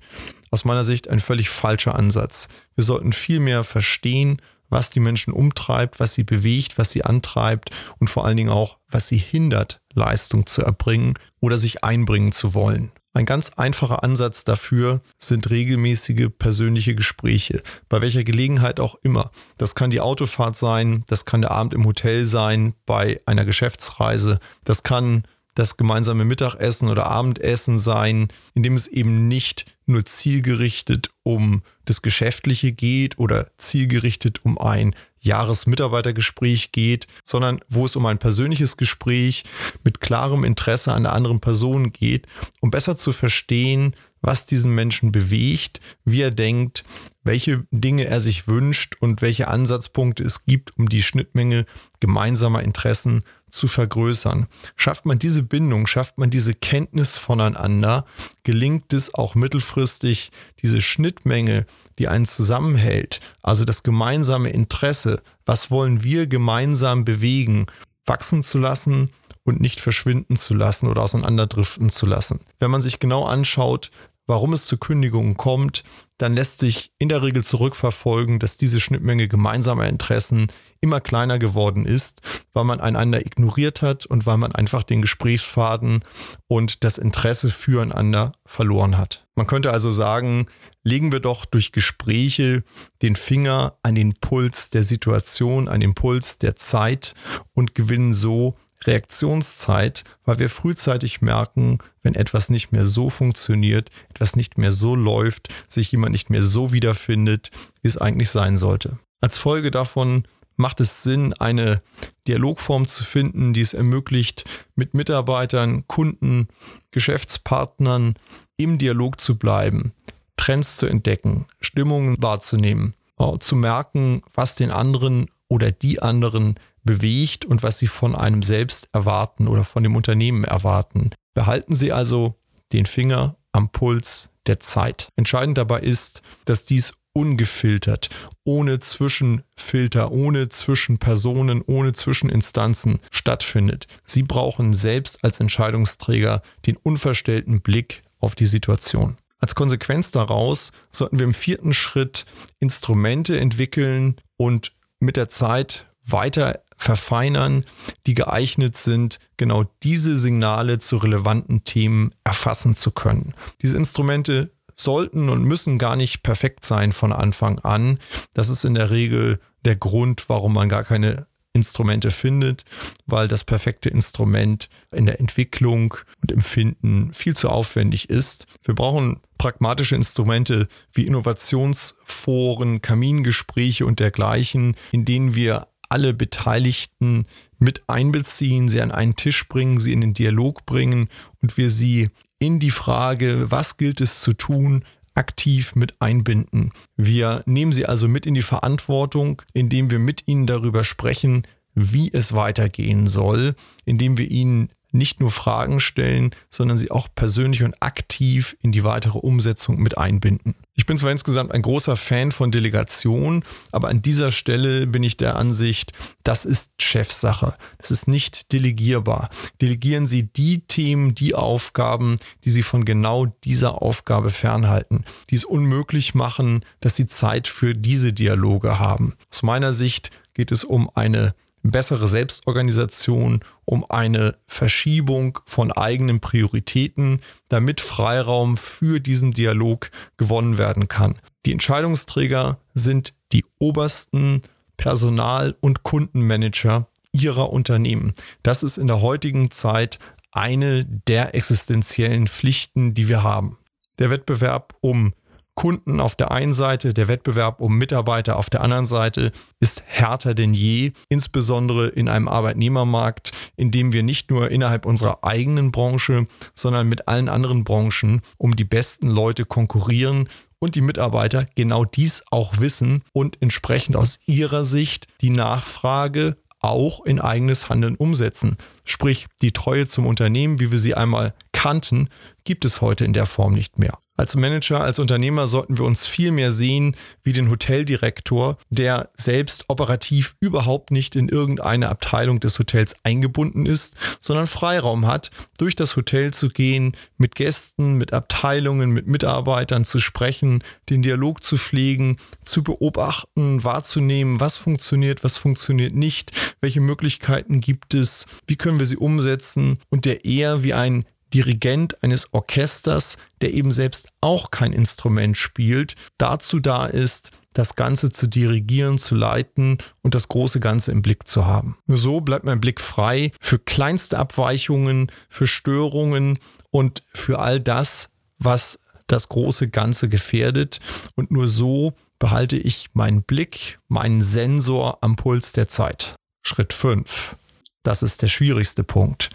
Aus 0.52 0.66
meiner 0.66 0.84
Sicht 0.84 1.08
ein 1.10 1.20
völlig 1.20 1.50
falscher 1.50 1.96
Ansatz. 1.96 2.50
Wir 2.76 2.84
sollten 2.84 3.14
viel 3.14 3.40
mehr 3.40 3.64
verstehen, 3.64 4.42
was 4.70 4.92
die 4.92 5.00
Menschen 5.00 5.34
umtreibt, 5.34 6.00
was 6.00 6.14
sie 6.14 6.24
bewegt, 6.24 6.78
was 6.78 6.92
sie 6.92 7.04
antreibt 7.04 7.72
und 8.00 8.10
vor 8.10 8.26
allen 8.26 8.38
Dingen 8.38 8.52
auch, 8.52 8.78
was 8.90 9.08
sie 9.08 9.18
hindert, 9.18 9.82
Leistung 9.94 10.46
zu 10.46 10.62
erbringen 10.62 11.16
oder 11.40 11.58
sich 11.58 11.84
einbringen 11.84 12.32
zu 12.32 12.54
wollen. 12.54 12.92
Ein 13.20 13.26
ganz 13.26 13.52
einfacher 13.58 14.02
Ansatz 14.06 14.46
dafür 14.46 15.02
sind 15.18 15.50
regelmäßige 15.50 16.30
persönliche 16.40 16.96
Gespräche, 16.96 17.62
bei 17.90 18.02
welcher 18.02 18.24
Gelegenheit 18.24 18.80
auch 18.80 18.96
immer. 19.04 19.32
Das 19.58 19.76
kann 19.76 19.90
die 19.90 20.00
Autofahrt 20.00 20.56
sein, 20.56 21.04
das 21.08 21.26
kann 21.26 21.42
der 21.42 21.52
Abend 21.52 21.74
im 21.74 21.86
Hotel 21.86 22.24
sein, 22.24 22.76
bei 22.86 23.20
einer 23.26 23.44
Geschäftsreise, 23.44 24.40
das 24.64 24.84
kann 24.84 25.24
das 25.54 25.76
gemeinsame 25.76 26.24
Mittagessen 26.24 26.88
oder 26.88 27.08
Abendessen 27.08 27.78
sein, 27.78 28.30
in 28.54 28.64
dem 28.64 28.76
es 28.76 28.88
eben 28.88 29.28
nicht 29.28 29.66
nur 29.86 30.06
zielgerichtet 30.06 31.10
um 31.24 31.62
das 31.84 32.02
Geschäftliche 32.02 32.72
geht 32.72 33.20
oder 33.20 33.52
zielgerichtet 33.58 34.46
um 34.46 34.58
ein 34.58 34.96
Jahresmitarbeitergespräch 35.20 36.72
geht, 36.72 37.08
sondern 37.24 37.60
wo 37.70 37.86
es 37.86 37.96
um 37.96 38.06
ein 38.06 38.18
persönliches 38.18 38.78
Gespräch 38.78 39.44
mit 39.84 40.02
klarem 40.02 40.44
Interesse 40.44 40.94
an 40.94 41.04
der 41.04 41.14
anderen 41.14 41.40
Person 41.40 41.92
geht, 41.92 42.28
um 42.62 42.72
besser 42.72 42.98
zu 42.98 43.12
verstehen, 43.12 43.96
was 44.22 44.46
diesen 44.46 44.76
Menschen 44.76 45.12
bewegt, 45.12 45.80
wie 46.04 46.22
er 46.22 46.32
denkt, 46.32 46.84
welche 47.24 47.66
Dinge 47.72 48.06
er 48.06 48.22
sich 48.22 48.48
wünscht 48.48 48.96
und 49.00 49.22
welche 49.22 49.48
Ansatzpunkte 49.48 50.24
es 50.24 50.46
gibt, 50.46 50.78
um 50.78 50.90
die 50.90 51.04
Schnittmenge 51.04 51.66
gemeinsamer 52.00 52.64
Interessen 52.64 53.24
zu 53.50 53.68
vergrößern. 53.68 54.48
Schafft 54.76 55.06
man 55.06 55.20
diese 55.20 55.44
Bindung, 55.44 55.88
schafft 55.88 56.18
man 56.18 56.30
diese 56.30 56.54
Kenntnis 56.54 57.18
voneinander, 57.18 58.06
gelingt 58.44 58.94
es 58.94 59.14
auch 59.14 59.36
mittelfristig, 59.36 60.32
diese 60.62 60.82
Schnittmenge, 60.82 61.66
die 62.00 62.08
einen 62.08 62.26
zusammenhält, 62.26 63.20
also 63.44 63.66
das 63.66 63.84
gemeinsame 63.84 64.50
Interesse, 64.50 65.22
was 65.46 65.70
wollen 65.70 66.04
wir 66.04 66.28
gemeinsam 66.28 67.06
bewegen, 67.06 67.68
wachsen 68.06 68.42
zu 68.42 68.58
lassen 68.58 69.12
und 69.44 69.62
nicht 69.62 69.80
verschwinden 69.80 70.38
zu 70.38 70.54
lassen 70.54 70.88
oder 70.88 71.04
auseinanderdriften 71.04 71.90
zu 71.90 72.06
lassen. 72.06 72.40
Wenn 72.60 72.72
man 72.72 72.82
sich 72.82 73.00
genau 73.00 73.26
anschaut, 73.26 73.92
warum 74.30 74.54
es 74.54 74.68
zu 74.68 74.78
Kündigungen 74.78 75.38
kommt, 75.38 75.84
dann 76.20 76.36
lässt 76.36 76.60
sich 76.60 76.92
in 77.00 77.10
der 77.10 77.24
Regel 77.24 77.44
zurückverfolgen, 77.44 78.38
dass 78.38 78.58
diese 78.58 78.80
Schnittmenge 78.80 79.28
gemeinsamer 79.28 79.88
Interessen 79.88 80.48
immer 80.82 81.02
kleiner 81.02 81.40
geworden 81.40 81.86
ist, 81.86 82.22
weil 82.54 82.64
man 82.64 82.80
einander 82.80 83.26
ignoriert 83.26 83.82
hat 83.82 84.06
und 84.06 84.28
weil 84.28 84.38
man 84.38 84.52
einfach 84.52 84.84
den 84.84 85.02
Gesprächsfaden 85.02 86.04
und 86.48 86.84
das 86.84 87.00
Interesse 87.00 87.50
füreinander 87.50 88.34
verloren 88.46 89.00
hat. 89.00 89.26
Man 89.34 89.48
könnte 89.48 89.72
also 89.72 89.90
sagen, 89.90 90.46
legen 90.84 91.12
wir 91.12 91.22
doch 91.22 91.46
durch 91.46 91.72
Gespräche 91.72 92.64
den 93.02 93.16
Finger 93.16 93.80
an 93.82 93.96
den 93.96 94.14
Puls 94.14 94.70
der 94.70 94.84
Situation, 94.84 95.68
an 95.68 95.80
den 95.80 95.96
Puls 95.96 96.38
der 96.38 96.56
Zeit 96.56 97.16
und 97.56 97.74
gewinnen 97.74 98.14
so 98.14 98.56
Reaktionszeit, 98.86 100.04
weil 100.26 100.40
wir 100.40 100.50
frühzeitig 100.50 101.22
merken, 101.22 101.80
wenn 102.02 102.16
etwas 102.16 102.50
nicht 102.50 102.72
mehr 102.72 102.86
so 102.86 103.10
funktioniert, 103.10 103.90
etwas 104.10 104.36
nicht 104.36 104.58
mehr 104.58 104.72
so 104.72 104.96
läuft, 104.96 105.50
sich 105.68 105.92
jemand 105.92 106.14
nicht 106.14 106.30
mehr 106.30 106.44
so 106.44 106.72
wiederfindet, 106.72 107.52
wie 107.82 107.88
es 107.88 107.98
eigentlich 107.98 108.30
sein 108.30 108.58
sollte. 108.58 109.00
Als 109.22 109.38
Folge 109.38 109.72
davon 109.72 110.24
macht 110.56 110.80
es 110.82 111.04
Sinn, 111.04 111.34
eine 111.34 111.82
Dialogform 112.28 112.88
zu 112.88 113.04
finden, 113.04 113.54
die 113.54 113.62
es 113.62 113.74
ermöglicht, 113.74 114.46
mit 114.76 114.94
Mitarbeitern, 114.94 115.88
Kunden, 115.88 116.48
Geschäftspartnern 116.92 118.16
im 118.58 118.78
Dialog 118.78 119.20
zu 119.22 119.38
bleiben, 119.38 119.94
Trends 120.36 120.78
zu 120.78 120.86
entdecken, 120.86 121.48
Stimmungen 121.62 122.22
wahrzunehmen, 122.22 122.94
zu 123.40 123.56
merken, 123.56 124.22
was 124.34 124.56
den 124.56 124.72
anderen 124.72 125.28
oder 125.50 125.72
die 125.72 126.02
anderen 126.02 126.56
bewegt 126.90 127.46
und 127.46 127.62
was 127.62 127.78
sie 127.78 127.86
von 127.86 128.16
einem 128.16 128.42
selbst 128.42 128.90
erwarten 128.94 129.48
oder 129.48 129.64
von 129.64 129.84
dem 129.84 129.96
Unternehmen 129.96 130.44
erwarten. 130.44 131.12
Behalten 131.36 131.76
Sie 131.76 131.94
also 131.94 132.34
den 132.74 132.88
Finger 132.88 133.36
am 133.52 133.70
Puls 133.70 134.32
der 134.48 134.60
Zeit. 134.60 135.10
Entscheidend 135.16 135.60
dabei 135.60 135.82
ist, 135.82 136.24
dass 136.46 136.66
dies 136.66 136.94
ungefiltert, 137.14 138.10
ohne 138.44 138.80
Zwischenfilter, 138.80 140.12
ohne 140.12 140.50
Zwischenpersonen, 140.50 141.62
ohne 141.62 141.94
Zwischeninstanzen 141.94 143.00
stattfindet. 143.12 143.86
Sie 144.04 144.24
brauchen 144.24 144.74
selbst 144.74 145.24
als 145.24 145.40
Entscheidungsträger 145.40 146.42
den 146.66 146.76
unverstellten 146.76 147.62
Blick 147.62 148.02
auf 148.18 148.34
die 148.34 148.48
Situation. 148.48 149.18
Als 149.38 149.54
Konsequenz 149.54 150.10
daraus 150.10 150.72
sollten 150.90 151.20
wir 151.20 151.26
im 151.28 151.36
vierten 151.36 151.74
Schritt 151.74 152.26
Instrumente 152.60 153.40
entwickeln 153.40 154.16
und 154.38 154.72
mit 155.00 155.18
der 155.18 155.30
Zeit 155.30 155.86
weiter 156.12 156.62
verfeinern, 156.78 157.66
die 158.06 158.14
geeignet 158.14 158.78
sind, 158.78 159.20
genau 159.38 159.66
diese 159.84 160.18
Signale 160.18 160.80
zu 160.80 160.98
relevanten 160.98 161.66
Themen 161.66 162.16
erfassen 162.24 162.76
zu 162.76 162.92
können. 162.92 163.34
Diese 163.62 163.76
Instrumente 163.76 164.52
sollten 164.76 165.28
und 165.30 165.44
müssen 165.44 165.78
gar 165.78 165.96
nicht 165.96 166.24
perfekt 166.24 166.66
sein 166.66 166.94
von 166.94 167.12
Anfang 167.12 167.60
an. 167.60 168.00
Das 168.34 168.50
ist 168.50 168.64
in 168.64 168.76
der 168.76 168.92
Regel 168.92 169.40
der 169.66 169.76
Grund, 169.76 170.30
warum 170.30 170.54
man 170.54 170.70
gar 170.70 170.86
keine 170.86 171.28
Instrumente 171.52 172.12
findet, 172.12 172.64
weil 173.06 173.28
das 173.28 173.44
perfekte 173.44 173.90
Instrument 173.90 174.70
in 174.96 175.06
der 175.06 175.20
Entwicklung 175.20 175.96
und 176.22 176.32
im 176.32 176.42
Finden 176.42 177.12
viel 177.14 177.36
zu 177.36 177.50
aufwendig 177.50 178.10
ist. 178.10 178.46
Wir 178.64 178.76
brauchen 178.76 179.20
pragmatische 179.38 179.96
Instrumente 179.96 180.68
wie 180.94 181.08
Innovationsforen, 181.08 182.82
Kamingespräche 182.82 183.86
und 183.86 184.00
dergleichen, 184.00 184.76
in 184.92 185.06
denen 185.06 185.36
wir 185.36 185.68
alle 185.90 186.14
Beteiligten 186.14 187.26
mit 187.58 187.84
einbeziehen, 187.88 188.70
sie 188.70 188.82
an 188.82 188.92
einen 188.92 189.16
Tisch 189.16 189.48
bringen, 189.48 189.80
sie 189.80 189.94
in 189.94 190.02
den 190.02 190.14
Dialog 190.14 190.66
bringen 190.66 191.10
und 191.42 191.58
wir 191.58 191.70
sie 191.70 192.10
in 192.40 192.60
die 192.60 192.72
Frage, 192.72 193.52
was 193.52 193.78
gilt 193.78 194.00
es 194.00 194.22
zu 194.22 194.34
tun, 194.34 194.84
aktiv 195.16 195.76
mit 195.76 196.02
einbinden. 196.02 196.72
Wir 196.96 197.44
nehmen 197.46 197.74
sie 197.74 197.86
also 197.86 198.08
mit 198.08 198.26
in 198.26 198.34
die 198.34 198.42
Verantwortung, 198.42 199.42
indem 199.54 199.92
wir 199.92 200.00
mit 200.00 200.28
ihnen 200.28 200.48
darüber 200.48 200.86
sprechen, 200.86 201.44
wie 201.76 202.12
es 202.12 202.34
weitergehen 202.34 203.08
soll, 203.08 203.56
indem 203.86 204.18
wir 204.18 204.32
ihnen 204.32 204.70
nicht 204.92 205.20
nur 205.20 205.32
Fragen 205.32 205.80
stellen, 205.80 206.32
sondern 206.50 206.78
sie 206.78 206.92
auch 206.92 207.08
persönlich 207.14 207.64
und 207.64 207.76
aktiv 207.82 208.58
in 208.62 208.72
die 208.72 208.84
weitere 208.84 209.18
Umsetzung 209.20 209.80
mit 209.80 209.98
einbinden. 209.98 210.56
Ich 210.76 210.86
bin 210.86 210.98
zwar 210.98 211.12
insgesamt 211.12 211.52
ein 211.52 211.62
großer 211.62 211.98
Fan 211.98 212.32
von 212.32 212.52
Delegation, 212.52 213.44
aber 213.72 213.90
an 213.90 214.02
dieser 214.02 214.32
Stelle 214.32 214.88
bin 214.88 215.04
ich 215.04 215.18
der 215.18 215.36
Ansicht, 215.36 215.92
das 216.24 216.46
ist 216.46 216.82
Chefsache. 216.82 217.56
Es 217.78 217.92
ist 217.92 218.08
nicht 218.08 218.54
delegierbar. 218.54 219.30
Delegieren 219.62 220.08
Sie 220.08 220.24
die 220.24 220.62
Themen, 220.62 221.16
die 221.16 221.36
Aufgaben, 221.36 222.18
die 222.46 222.50
Sie 222.50 222.64
von 222.64 222.86
genau 222.86 223.26
dieser 223.44 223.82
Aufgabe 223.82 224.30
fernhalten, 224.30 225.04
die 225.30 225.36
es 225.36 225.46
unmöglich 225.46 226.16
machen, 226.16 226.64
dass 226.80 226.96
Sie 226.96 227.08
Zeit 227.08 227.48
für 227.48 227.76
diese 227.76 228.14
Dialoge 228.14 228.80
haben. 228.80 229.16
Aus 229.32 229.44
meiner 229.44 229.74
Sicht 229.74 230.12
geht 230.34 230.52
es 230.52 230.64
um 230.64 230.90
eine 230.96 231.36
bessere 231.72 232.08
Selbstorganisation, 232.08 233.42
um 233.66 233.86
eine 233.90 234.38
Verschiebung 234.48 235.40
von 235.46 235.72
eigenen 235.72 236.20
Prioritäten, 236.20 237.22
damit 237.50 237.82
Freiraum 237.82 238.58
für 238.58 239.00
diesen 239.00 239.32
Dialog 239.32 239.92
gewonnen 240.18 240.58
werden 240.58 240.88
kann. 240.88 241.20
Die 241.46 241.52
Entscheidungsträger 241.52 242.60
sind 242.74 243.14
die 243.32 243.46
obersten 243.60 244.42
Personal- 244.78 245.56
und 245.60 245.84
Kundenmanager 245.84 246.88
ihrer 247.12 247.52
Unternehmen. 247.52 248.14
Das 248.44 248.64
ist 248.64 248.78
in 248.78 248.88
der 248.88 249.02
heutigen 249.02 249.52
Zeit 249.52 250.00
eine 250.32 250.86
der 250.86 251.36
existenziellen 251.36 252.28
Pflichten, 252.28 252.94
die 252.94 253.08
wir 253.08 253.24
haben. 253.24 253.58
Der 253.98 254.10
Wettbewerb 254.10 254.76
um 254.82 255.14
Kunden 255.60 256.00
auf 256.00 256.16
der 256.16 256.32
einen 256.32 256.54
Seite, 256.54 256.94
der 256.94 257.10
Wettbewerb 257.10 257.60
um 257.60 257.78
Mitarbeiter 257.78 258.38
auf 258.38 258.50
der 258.50 258.62
anderen 258.62 258.86
Seite 258.86 259.34
ist 259.60 259.84
härter 259.86 260.34
denn 260.34 260.54
je, 260.54 260.94
insbesondere 261.10 261.90
in 261.90 262.08
einem 262.08 262.30
Arbeitnehmermarkt, 262.30 263.34
in 263.58 263.70
dem 263.70 263.92
wir 263.92 264.02
nicht 264.02 264.32
nur 264.32 264.52
innerhalb 264.52 264.86
unserer 264.86 265.26
eigenen 265.26 265.74
Branche, 265.74 266.28
sondern 266.54 266.88
mit 266.88 267.10
allen 267.10 267.28
anderen 267.28 267.66
Branchen 267.66 268.22
um 268.38 268.56
die 268.56 268.64
besten 268.64 269.10
Leute 269.10 269.44
konkurrieren 269.44 270.30
und 270.60 270.76
die 270.76 270.82
Mitarbeiter 270.82 271.46
genau 271.56 271.84
dies 271.84 272.24
auch 272.32 272.62
wissen 272.62 273.04
und 273.12 273.42
entsprechend 273.42 273.98
aus 273.98 274.22
ihrer 274.28 274.64
Sicht 274.64 275.08
die 275.20 275.30
Nachfrage 275.30 276.38
auch 276.62 277.04
in 277.04 277.20
eigenes 277.20 277.68
Handeln 277.68 277.98
umsetzen. 277.98 278.56
Sprich, 278.86 279.28
die 279.42 279.52
Treue 279.52 279.88
zum 279.88 280.06
Unternehmen, 280.06 280.62
wie 280.62 280.72
wir 280.72 280.80
sie 280.80 280.96
einmal 280.96 281.34
kannten, 281.52 282.08
gibt 282.46 282.64
es 282.64 282.80
heute 282.80 283.04
in 283.04 283.12
der 283.12 283.26
Form 283.26 283.52
nicht 283.52 283.78
mehr. 283.78 284.00
Als 284.20 284.36
Manager, 284.36 284.82
als 284.82 285.00
Unternehmer 285.00 285.48
sollten 285.48 285.78
wir 285.78 285.86
uns 285.86 286.06
viel 286.06 286.32
mehr 286.32 286.52
sehen 286.52 286.98
wie 287.24 287.32
den 287.32 287.50
Hoteldirektor, 287.50 288.58
der 288.70 289.12
selbst 289.16 289.64
operativ 289.70 290.36
überhaupt 290.42 290.92
nicht 290.92 291.16
in 291.16 291.30
irgendeine 291.30 291.88
Abteilung 291.88 292.42
des 292.42 292.60
Hotels 292.60 292.98
eingebunden 293.04 293.66
ist, 293.66 293.96
sondern 294.20 294.48
Freiraum 294.48 295.08
hat, 295.08 295.32
durch 295.58 295.74
das 295.74 295.96
Hotel 295.96 296.34
zu 296.34 296.50
gehen, 296.50 296.98
mit 297.18 297.36
Gästen, 297.36 297.94
mit 297.94 298.12
Abteilungen, 298.12 298.92
mit 298.92 299.08
Mitarbeitern 299.08 299.86
zu 299.86 300.00
sprechen, 300.00 300.66
den 300.90 301.02
Dialog 301.02 301.42
zu 301.42 301.56
pflegen, 301.56 302.18
zu 302.44 302.62
beobachten, 302.62 303.64
wahrzunehmen, 303.64 304.42
was 304.42 304.58
funktioniert, 304.58 305.24
was 305.24 305.38
funktioniert 305.38 305.96
nicht, 305.96 306.34
welche 306.60 306.82
Möglichkeiten 306.82 307.62
gibt 307.62 307.94
es, 307.94 308.26
wie 308.48 308.58
können 308.58 308.80
wir 308.80 308.86
sie 308.86 308.98
umsetzen 308.98 309.78
und 309.90 310.04
der 310.04 310.26
eher 310.26 310.62
wie 310.62 310.74
ein 310.74 311.06
Dirigent 311.34 312.02
eines 312.04 312.34
Orchesters, 312.34 313.18
der 313.42 313.54
eben 313.54 313.72
selbst 313.72 314.10
auch 314.22 314.52
kein 314.52 314.74
Instrument 314.74 315.38
spielt, 315.38 315.96
dazu 316.18 316.60
da 316.60 316.86
ist, 316.86 317.32
das 317.54 317.76
Ganze 317.76 318.12
zu 318.12 318.28
dirigieren, 318.28 319.00
zu 319.00 319.16
leiten 319.16 319.80
und 320.02 320.16
das 320.16 320.28
große 320.28 320.60
Ganze 320.60 320.92
im 320.92 321.02
Blick 321.02 321.28
zu 321.28 321.46
haben. 321.46 321.78
Nur 321.88 321.98
so 321.98 322.22
bleibt 322.22 322.46
mein 322.46 322.62
Blick 322.62 322.80
frei 322.80 323.32
für 323.42 323.60
kleinste 323.60 324.18
Abweichungen, 324.18 325.12
für 325.30 325.48
Störungen 325.48 326.40
und 326.72 327.04
für 327.14 327.40
all 327.40 327.60
das, 327.60 328.10
was 328.38 328.80
das 329.08 329.30
große 329.30 329.70
Ganze 329.70 330.10
gefährdet. 330.10 330.80
Und 331.16 331.32
nur 331.32 331.50
so 331.50 331.94
behalte 332.20 332.58
ich 332.58 332.90
meinen 332.94 333.24
Blick, 333.24 333.80
meinen 333.88 334.24
Sensor 334.24 335.00
am 335.02 335.16
Puls 335.16 335.54
der 335.54 335.68
Zeit. 335.68 336.16
Schritt 336.44 336.74
5. 336.74 337.36
Das 337.84 338.04
ist 338.04 338.22
der 338.22 338.28
schwierigste 338.28 338.84
Punkt. 338.84 339.30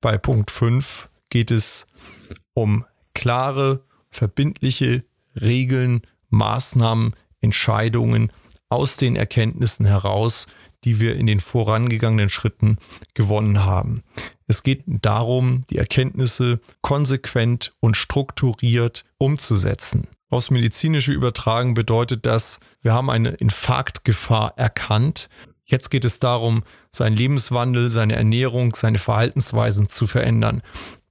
Bei 0.00 0.16
Punkt 0.16 0.50
5 0.50 1.08
geht 1.30 1.50
es 1.50 1.86
um 2.54 2.84
klare, 3.14 3.84
verbindliche 4.10 5.04
Regeln, 5.40 6.02
Maßnahmen, 6.30 7.14
Entscheidungen 7.40 8.32
aus 8.68 8.96
den 8.96 9.16
Erkenntnissen 9.16 9.86
heraus, 9.86 10.46
die 10.84 11.00
wir 11.00 11.16
in 11.16 11.26
den 11.26 11.40
vorangegangenen 11.40 12.28
Schritten 12.28 12.78
gewonnen 13.14 13.64
haben. 13.64 14.02
Es 14.46 14.62
geht 14.62 14.84
darum, 14.86 15.64
die 15.70 15.78
Erkenntnisse 15.78 16.60
konsequent 16.82 17.74
und 17.80 17.96
strukturiert 17.96 19.04
umzusetzen. 19.18 20.06
Aufs 20.28 20.50
medizinische 20.50 21.12
Übertragen 21.12 21.74
bedeutet 21.74 22.26
das, 22.26 22.60
wir 22.82 22.92
haben 22.92 23.08
eine 23.08 23.30
Infarktgefahr 23.30 24.54
erkannt. 24.56 25.28
Jetzt 25.64 25.90
geht 25.90 26.04
es 26.04 26.18
darum, 26.18 26.64
seinen 26.90 27.16
Lebenswandel, 27.16 27.90
seine 27.90 28.16
Ernährung, 28.16 28.74
seine 28.74 28.98
Verhaltensweisen 28.98 29.88
zu 29.88 30.06
verändern. 30.06 30.62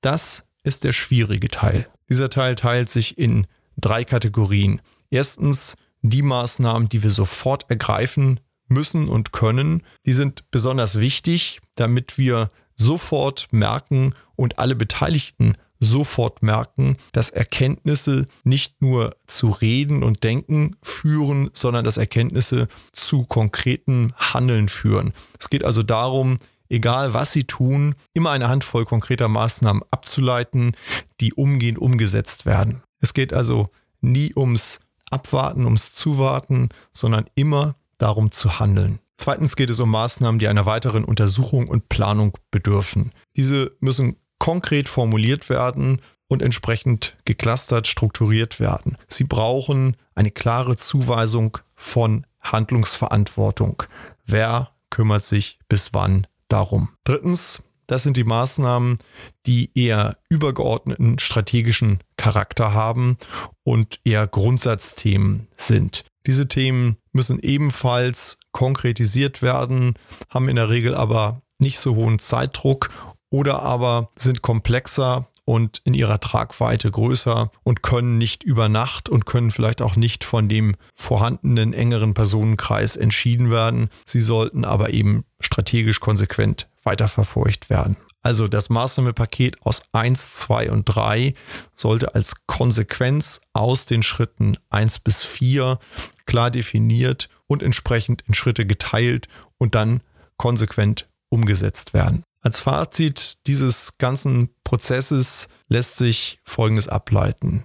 Das 0.03 0.43
ist 0.63 0.83
der 0.83 0.91
schwierige 0.91 1.47
Teil. 1.47 1.87
Dieser 2.09 2.29
Teil 2.29 2.55
teilt 2.55 2.89
sich 2.89 3.17
in 3.17 3.47
drei 3.77 4.03
Kategorien. 4.03 4.81
Erstens 5.09 5.77
die 6.01 6.21
Maßnahmen, 6.21 6.89
die 6.89 7.03
wir 7.03 7.09
sofort 7.09 7.69
ergreifen 7.69 8.41
müssen 8.67 9.07
und 9.07 9.31
können. 9.31 9.81
Die 10.05 10.11
sind 10.11 10.51
besonders 10.51 10.99
wichtig, 10.99 11.61
damit 11.75 12.17
wir 12.17 12.51
sofort 12.75 13.47
merken 13.51 14.13
und 14.35 14.59
alle 14.59 14.75
Beteiligten 14.75 15.55
sofort 15.79 16.43
merken, 16.43 16.97
dass 17.13 17.29
Erkenntnisse 17.29 18.27
nicht 18.43 18.81
nur 18.81 19.15
zu 19.27 19.49
Reden 19.49 20.03
und 20.03 20.25
Denken 20.25 20.75
führen, 20.81 21.49
sondern 21.53 21.85
dass 21.85 21.97
Erkenntnisse 21.97 22.67
zu 22.91 23.23
konkreten 23.23 24.13
Handeln 24.17 24.67
führen. 24.67 25.13
Es 25.39 25.49
geht 25.49 25.63
also 25.63 25.81
darum, 25.81 26.39
egal 26.73 27.13
was 27.13 27.31
sie 27.31 27.43
tun, 27.43 27.95
immer 28.13 28.31
eine 28.31 28.49
Handvoll 28.49 28.85
konkreter 28.85 29.27
Maßnahmen 29.27 29.83
abzuleiten, 29.91 30.75
die 31.21 31.33
umgehend 31.33 31.79
umgesetzt 31.79 32.45
werden. 32.45 32.81
Es 32.99 33.13
geht 33.13 33.31
also 33.33 33.69
nie 34.01 34.33
ums 34.35 34.79
Abwarten, 35.09 35.65
ums 35.65 35.93
Zuwarten, 35.93 36.69
sondern 36.91 37.25
immer 37.35 37.75
darum 37.99 38.31
zu 38.31 38.59
handeln. 38.59 38.99
Zweitens 39.17 39.55
geht 39.55 39.69
es 39.69 39.79
um 39.79 39.91
Maßnahmen, 39.91 40.39
die 40.39 40.47
einer 40.47 40.65
weiteren 40.65 41.05
Untersuchung 41.05 41.67
und 41.67 41.87
Planung 41.87 42.35
bedürfen. 42.49 43.11
Diese 43.37 43.71
müssen 43.79 44.15
konkret 44.39 44.89
formuliert 44.89 45.49
werden 45.49 46.01
und 46.27 46.41
entsprechend 46.41 47.15
geklustert 47.23 47.87
strukturiert 47.87 48.59
werden. 48.59 48.97
Sie 49.07 49.23
brauchen 49.23 49.95
eine 50.15 50.31
klare 50.31 50.75
Zuweisung 50.75 51.59
von 51.75 52.25
Handlungsverantwortung. 52.41 53.83
Wer 54.25 54.71
kümmert 54.89 55.23
sich 55.23 55.59
bis 55.69 55.93
wann 55.93 56.25
darum? 56.53 56.89
Drittens, 57.03 57.63
das 57.87 58.03
sind 58.03 58.15
die 58.15 58.23
Maßnahmen, 58.23 58.99
die 59.45 59.71
eher 59.75 60.17
übergeordneten 60.29 61.19
strategischen 61.19 61.99
Charakter 62.15 62.73
haben 62.73 63.17
und 63.63 63.99
eher 64.05 64.27
Grundsatzthemen 64.27 65.47
sind. 65.57 66.05
Diese 66.25 66.47
Themen 66.47 66.97
müssen 67.11 67.39
ebenfalls 67.39 68.37
konkretisiert 68.51 69.41
werden, 69.41 69.95
haben 70.29 70.47
in 70.47 70.55
der 70.55 70.69
Regel 70.69 70.95
aber 70.95 71.41
nicht 71.59 71.79
so 71.79 71.95
hohen 71.95 72.19
Zeitdruck 72.19 72.89
oder 73.29 73.63
aber 73.63 74.11
sind 74.15 74.41
komplexer 74.41 75.27
und 75.45 75.81
in 75.83 75.93
ihrer 75.93 76.19
Tragweite 76.19 76.89
größer 76.89 77.51
und 77.63 77.83
können 77.83 78.17
nicht 78.17 78.43
über 78.43 78.69
Nacht 78.69 79.09
und 79.09 79.25
können 79.25 79.51
vielleicht 79.51 79.81
auch 79.81 79.95
nicht 79.95 80.23
von 80.23 80.47
dem 80.47 80.75
vorhandenen 80.95 81.73
engeren 81.73 82.13
Personenkreis 82.13 82.95
entschieden 82.95 83.51
werden. 83.51 83.89
Sie 84.05 84.21
sollten 84.21 84.65
aber 84.65 84.91
eben 84.91 85.25
strategisch 85.39 85.99
konsequent 85.99 86.69
weiterverfolgt 86.83 87.69
werden. 87.69 87.97
Also 88.21 88.47
das 88.47 88.69
Maßnahmenpaket 88.69 89.61
aus 89.65 89.83
1, 89.91 90.31
2 90.31 90.71
und 90.71 90.85
3 90.85 91.33
sollte 91.75 92.15
als 92.15 92.47
Konsequenz 92.47 93.41
aus 93.51 93.85
den 93.85 94.01
Schritten 94.01 94.57
1 94.69 94.99
bis 94.99 95.25
4 95.25 95.77
klar 96.25 96.49
definiert 96.49 97.29
und 97.47 97.61
entsprechend 97.61 98.23
in 98.25 98.33
Schritte 98.33 98.65
geteilt 98.65 99.27
und 99.57 99.75
dann 99.75 99.99
konsequent 100.37 101.09
umgesetzt 101.29 101.93
werden. 101.93 102.23
Als 102.43 102.59
Fazit 102.59 103.47
dieses 103.47 103.97
ganzen 103.97 104.49
Prozesses 104.65 105.47
lässt 105.69 105.95
sich 105.95 106.39
Folgendes 106.43 106.89
ableiten. 106.89 107.63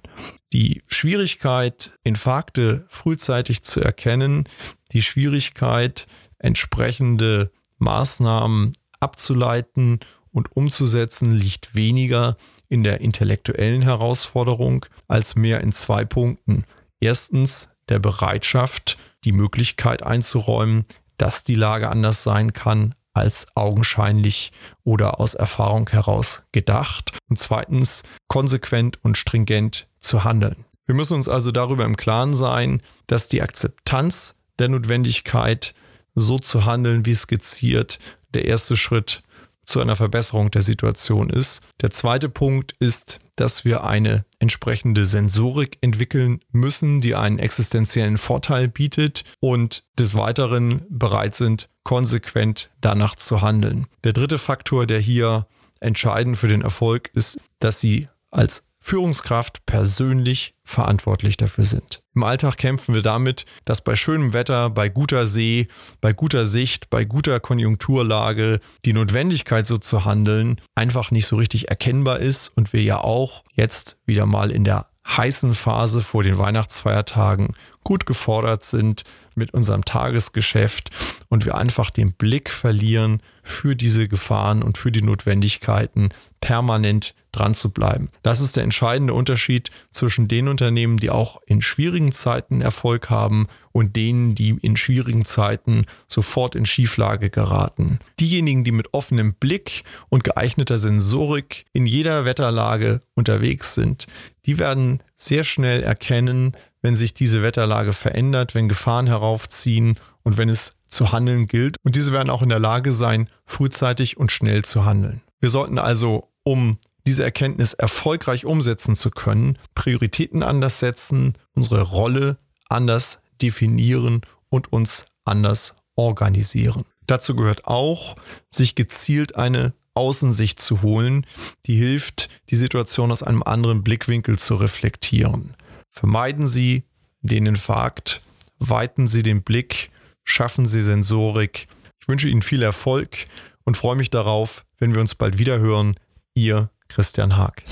Die 0.52 0.82
Schwierigkeit, 0.86 1.98
Infarkte 2.04 2.86
frühzeitig 2.88 3.64
zu 3.64 3.80
erkennen, 3.80 4.48
die 4.92 5.02
Schwierigkeit, 5.02 6.06
entsprechende 6.38 7.50
Maßnahmen 7.78 8.76
abzuleiten 9.00 9.98
und 10.30 10.56
umzusetzen, 10.56 11.32
liegt 11.32 11.74
weniger 11.74 12.36
in 12.68 12.84
der 12.84 13.00
intellektuellen 13.00 13.82
Herausforderung 13.82 14.86
als 15.08 15.34
mehr 15.34 15.60
in 15.60 15.72
zwei 15.72 16.04
Punkten. 16.04 16.64
Erstens 17.00 17.68
der 17.88 17.98
Bereitschaft, 17.98 18.96
die 19.24 19.32
Möglichkeit 19.32 20.04
einzuräumen, 20.04 20.84
dass 21.16 21.42
die 21.42 21.56
Lage 21.56 21.88
anders 21.88 22.22
sein 22.22 22.52
kann 22.52 22.94
als 23.18 23.46
augenscheinlich 23.54 24.52
oder 24.84 25.20
aus 25.20 25.34
Erfahrung 25.34 25.88
heraus 25.90 26.42
gedacht. 26.52 27.12
Und 27.28 27.38
zweitens, 27.38 28.02
konsequent 28.28 29.02
und 29.04 29.18
stringent 29.18 29.86
zu 30.00 30.24
handeln. 30.24 30.64
Wir 30.86 30.94
müssen 30.94 31.14
uns 31.14 31.28
also 31.28 31.50
darüber 31.50 31.84
im 31.84 31.96
Klaren 31.96 32.34
sein, 32.34 32.82
dass 33.06 33.28
die 33.28 33.42
Akzeptanz 33.42 34.36
der 34.58 34.68
Notwendigkeit, 34.68 35.74
so 36.14 36.38
zu 36.38 36.64
handeln, 36.64 37.04
wie 37.04 37.14
skizziert, 37.14 37.98
der 38.34 38.46
erste 38.46 38.76
Schritt 38.76 39.22
zu 39.68 39.80
einer 39.80 39.96
Verbesserung 39.96 40.50
der 40.50 40.62
Situation 40.62 41.28
ist. 41.28 41.60
Der 41.82 41.90
zweite 41.90 42.28
Punkt 42.28 42.74
ist, 42.80 43.20
dass 43.36 43.64
wir 43.64 43.84
eine 43.84 44.24
entsprechende 44.38 45.06
Sensorik 45.06 45.76
entwickeln 45.82 46.40
müssen, 46.50 47.00
die 47.00 47.14
einen 47.14 47.38
existenziellen 47.38 48.16
Vorteil 48.16 48.66
bietet 48.68 49.24
und 49.40 49.84
des 49.98 50.14
Weiteren 50.14 50.82
bereit 50.88 51.34
sind, 51.34 51.68
konsequent 51.84 52.70
danach 52.80 53.14
zu 53.14 53.42
handeln. 53.42 53.86
Der 54.04 54.14
dritte 54.14 54.38
Faktor, 54.38 54.86
der 54.86 55.00
hier 55.00 55.46
entscheidend 55.80 56.38
für 56.38 56.48
den 56.48 56.62
Erfolg 56.62 57.10
ist, 57.12 57.38
dass 57.60 57.78
Sie 57.80 58.08
als 58.30 58.68
Führungskraft 58.80 59.66
persönlich 59.66 60.54
verantwortlich 60.64 61.36
dafür 61.36 61.64
sind. 61.64 62.02
Im 62.18 62.24
Alltag 62.24 62.56
kämpfen 62.56 62.96
wir 62.96 63.02
damit, 63.02 63.46
dass 63.64 63.80
bei 63.80 63.94
schönem 63.94 64.32
Wetter, 64.32 64.70
bei 64.70 64.88
guter 64.88 65.28
See, 65.28 65.68
bei 66.00 66.12
guter 66.12 66.46
Sicht, 66.46 66.90
bei 66.90 67.04
guter 67.04 67.38
Konjunkturlage 67.38 68.58
die 68.84 68.92
Notwendigkeit 68.92 69.68
so 69.68 69.78
zu 69.78 70.04
handeln 70.04 70.60
einfach 70.74 71.12
nicht 71.12 71.28
so 71.28 71.36
richtig 71.36 71.68
erkennbar 71.68 72.18
ist 72.18 72.48
und 72.48 72.72
wir 72.72 72.82
ja 72.82 72.98
auch 72.98 73.44
jetzt 73.54 73.98
wieder 74.04 74.26
mal 74.26 74.50
in 74.50 74.64
der 74.64 74.86
heißen 75.06 75.54
Phase 75.54 76.02
vor 76.02 76.24
den 76.24 76.38
Weihnachtsfeiertagen 76.38 77.54
gut 77.84 78.04
gefordert 78.04 78.64
sind 78.64 79.04
mit 79.36 79.54
unserem 79.54 79.84
Tagesgeschäft 79.84 80.90
und 81.28 81.44
wir 81.44 81.56
einfach 81.56 81.90
den 81.90 82.14
Blick 82.14 82.50
verlieren 82.50 83.22
für 83.44 83.76
diese 83.76 84.08
Gefahren 84.08 84.64
und 84.64 84.76
für 84.76 84.90
die 84.90 85.02
Notwendigkeiten, 85.02 86.08
permanent 86.40 87.14
dran 87.38 87.54
zu 87.54 87.70
bleiben. 87.70 88.08
Das 88.22 88.40
ist 88.40 88.56
der 88.56 88.64
entscheidende 88.64 89.14
Unterschied 89.14 89.70
zwischen 89.90 90.28
den 90.28 90.48
Unternehmen, 90.48 90.98
die 90.98 91.10
auch 91.10 91.40
in 91.46 91.62
schwierigen 91.62 92.12
Zeiten 92.12 92.60
Erfolg 92.60 93.10
haben 93.10 93.46
und 93.72 93.96
denen, 93.96 94.34
die 94.34 94.50
in 94.60 94.76
schwierigen 94.76 95.24
Zeiten 95.24 95.86
sofort 96.08 96.54
in 96.54 96.66
Schieflage 96.66 97.30
geraten. 97.30 98.00
Diejenigen, 98.18 98.64
die 98.64 98.72
mit 98.72 98.92
offenem 98.92 99.34
Blick 99.34 99.84
und 100.08 100.24
geeigneter 100.24 100.78
Sensorik 100.78 101.64
in 101.72 101.86
jeder 101.86 102.24
Wetterlage 102.24 103.00
unterwegs 103.14 103.74
sind, 103.74 104.06
die 104.46 104.58
werden 104.58 105.02
sehr 105.16 105.44
schnell 105.44 105.82
erkennen, 105.82 106.56
wenn 106.82 106.94
sich 106.94 107.14
diese 107.14 107.42
Wetterlage 107.42 107.92
verändert, 107.92 108.54
wenn 108.54 108.68
Gefahren 108.68 109.06
heraufziehen 109.06 109.98
und 110.22 110.36
wenn 110.36 110.48
es 110.48 110.74
zu 110.86 111.12
handeln 111.12 111.46
gilt. 111.46 111.76
Und 111.84 111.96
diese 111.96 112.12
werden 112.12 112.30
auch 112.30 112.42
in 112.42 112.48
der 112.48 112.58
Lage 112.58 112.92
sein, 112.92 113.28
frühzeitig 113.44 114.16
und 114.16 114.32
schnell 114.32 114.64
zu 114.64 114.84
handeln. 114.84 115.22
Wir 115.40 115.50
sollten 115.50 115.78
also, 115.78 116.28
um 116.42 116.78
diese 117.08 117.24
Erkenntnis 117.24 117.72
erfolgreich 117.72 118.44
umsetzen 118.44 118.94
zu 118.94 119.10
können, 119.10 119.56
Prioritäten 119.74 120.42
anders 120.42 120.78
setzen, 120.78 121.32
unsere 121.54 121.80
Rolle 121.80 122.36
anders 122.68 123.22
definieren 123.40 124.20
und 124.50 124.74
uns 124.74 125.06
anders 125.24 125.74
organisieren. 125.96 126.84
Dazu 127.06 127.34
gehört 127.34 127.66
auch, 127.66 128.16
sich 128.50 128.74
gezielt 128.74 129.36
eine 129.36 129.72
Außensicht 129.94 130.60
zu 130.60 130.82
holen, 130.82 131.24
die 131.64 131.76
hilft, 131.76 132.28
die 132.50 132.56
Situation 132.56 133.10
aus 133.10 133.22
einem 133.22 133.42
anderen 133.42 133.82
Blickwinkel 133.82 134.38
zu 134.38 134.56
reflektieren. 134.56 135.54
Vermeiden 135.90 136.46
Sie 136.46 136.84
den 137.22 137.46
Infarkt, 137.46 138.20
weiten 138.58 139.08
Sie 139.08 139.22
den 139.22 139.42
Blick, 139.42 139.90
schaffen 140.24 140.66
Sie 140.66 140.82
Sensorik. 140.82 141.68
Ich 142.02 142.08
wünsche 142.08 142.28
Ihnen 142.28 142.42
viel 142.42 142.62
Erfolg 142.62 143.28
und 143.64 143.78
freue 143.78 143.96
mich 143.96 144.10
darauf, 144.10 144.66
wenn 144.76 144.92
wir 144.92 145.00
uns 145.00 145.14
bald 145.14 145.38
wieder 145.38 145.58
hören. 145.58 145.98
Ihr 146.34 146.70
Christian 146.88 147.36
Haag. 147.36 147.62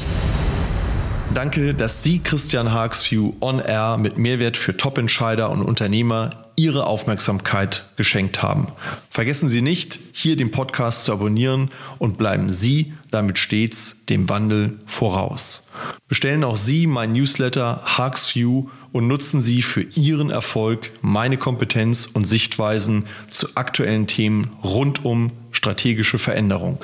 Danke, 1.34 1.74
dass 1.74 2.02
Sie 2.02 2.20
Christian 2.20 2.72
Haags 2.72 3.10
View 3.10 3.34
On 3.40 3.58
Air 3.58 3.98
mit 3.98 4.16
Mehrwert 4.16 4.56
für 4.56 4.76
Top-Entscheider 4.76 5.50
und 5.50 5.62
Unternehmer 5.62 6.46
Ihre 6.56 6.86
Aufmerksamkeit 6.86 7.90
geschenkt 7.96 8.42
haben. 8.42 8.68
Vergessen 9.10 9.48
Sie 9.48 9.60
nicht, 9.60 9.98
hier 10.12 10.36
den 10.36 10.50
Podcast 10.50 11.04
zu 11.04 11.12
abonnieren 11.12 11.70
und 11.98 12.16
bleiben 12.16 12.50
Sie 12.50 12.94
damit 13.10 13.38
stets 13.38 14.06
dem 14.06 14.28
Wandel 14.28 14.78
voraus. 14.86 15.68
Bestellen 16.08 16.44
auch 16.44 16.56
Sie 16.56 16.86
mein 16.86 17.12
Newsletter 17.12 17.82
Haags 17.84 18.34
View 18.34 18.68
und 18.92 19.06
nutzen 19.06 19.40
Sie 19.42 19.60
für 19.60 19.82
Ihren 19.82 20.30
Erfolg 20.30 20.90
meine 21.02 21.36
Kompetenz 21.36 22.06
und 22.06 22.24
Sichtweisen 22.24 23.04
zu 23.30 23.56
aktuellen 23.56 24.06
Themen 24.06 24.52
rund 24.62 25.04
um 25.04 25.32
strategische 25.50 26.18
Veränderung. 26.18 26.78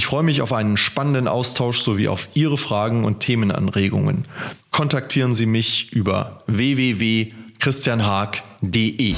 Ich 0.00 0.06
freue 0.06 0.22
mich 0.22 0.40
auf 0.40 0.54
einen 0.54 0.78
spannenden 0.78 1.28
Austausch 1.28 1.80
sowie 1.80 2.08
auf 2.08 2.30
Ihre 2.32 2.56
Fragen 2.56 3.04
und 3.04 3.20
Themenanregungen. 3.20 4.26
Kontaktieren 4.70 5.34
Sie 5.34 5.44
mich 5.44 5.92
über 5.92 6.42
www.christianhaag.de. 6.46 9.14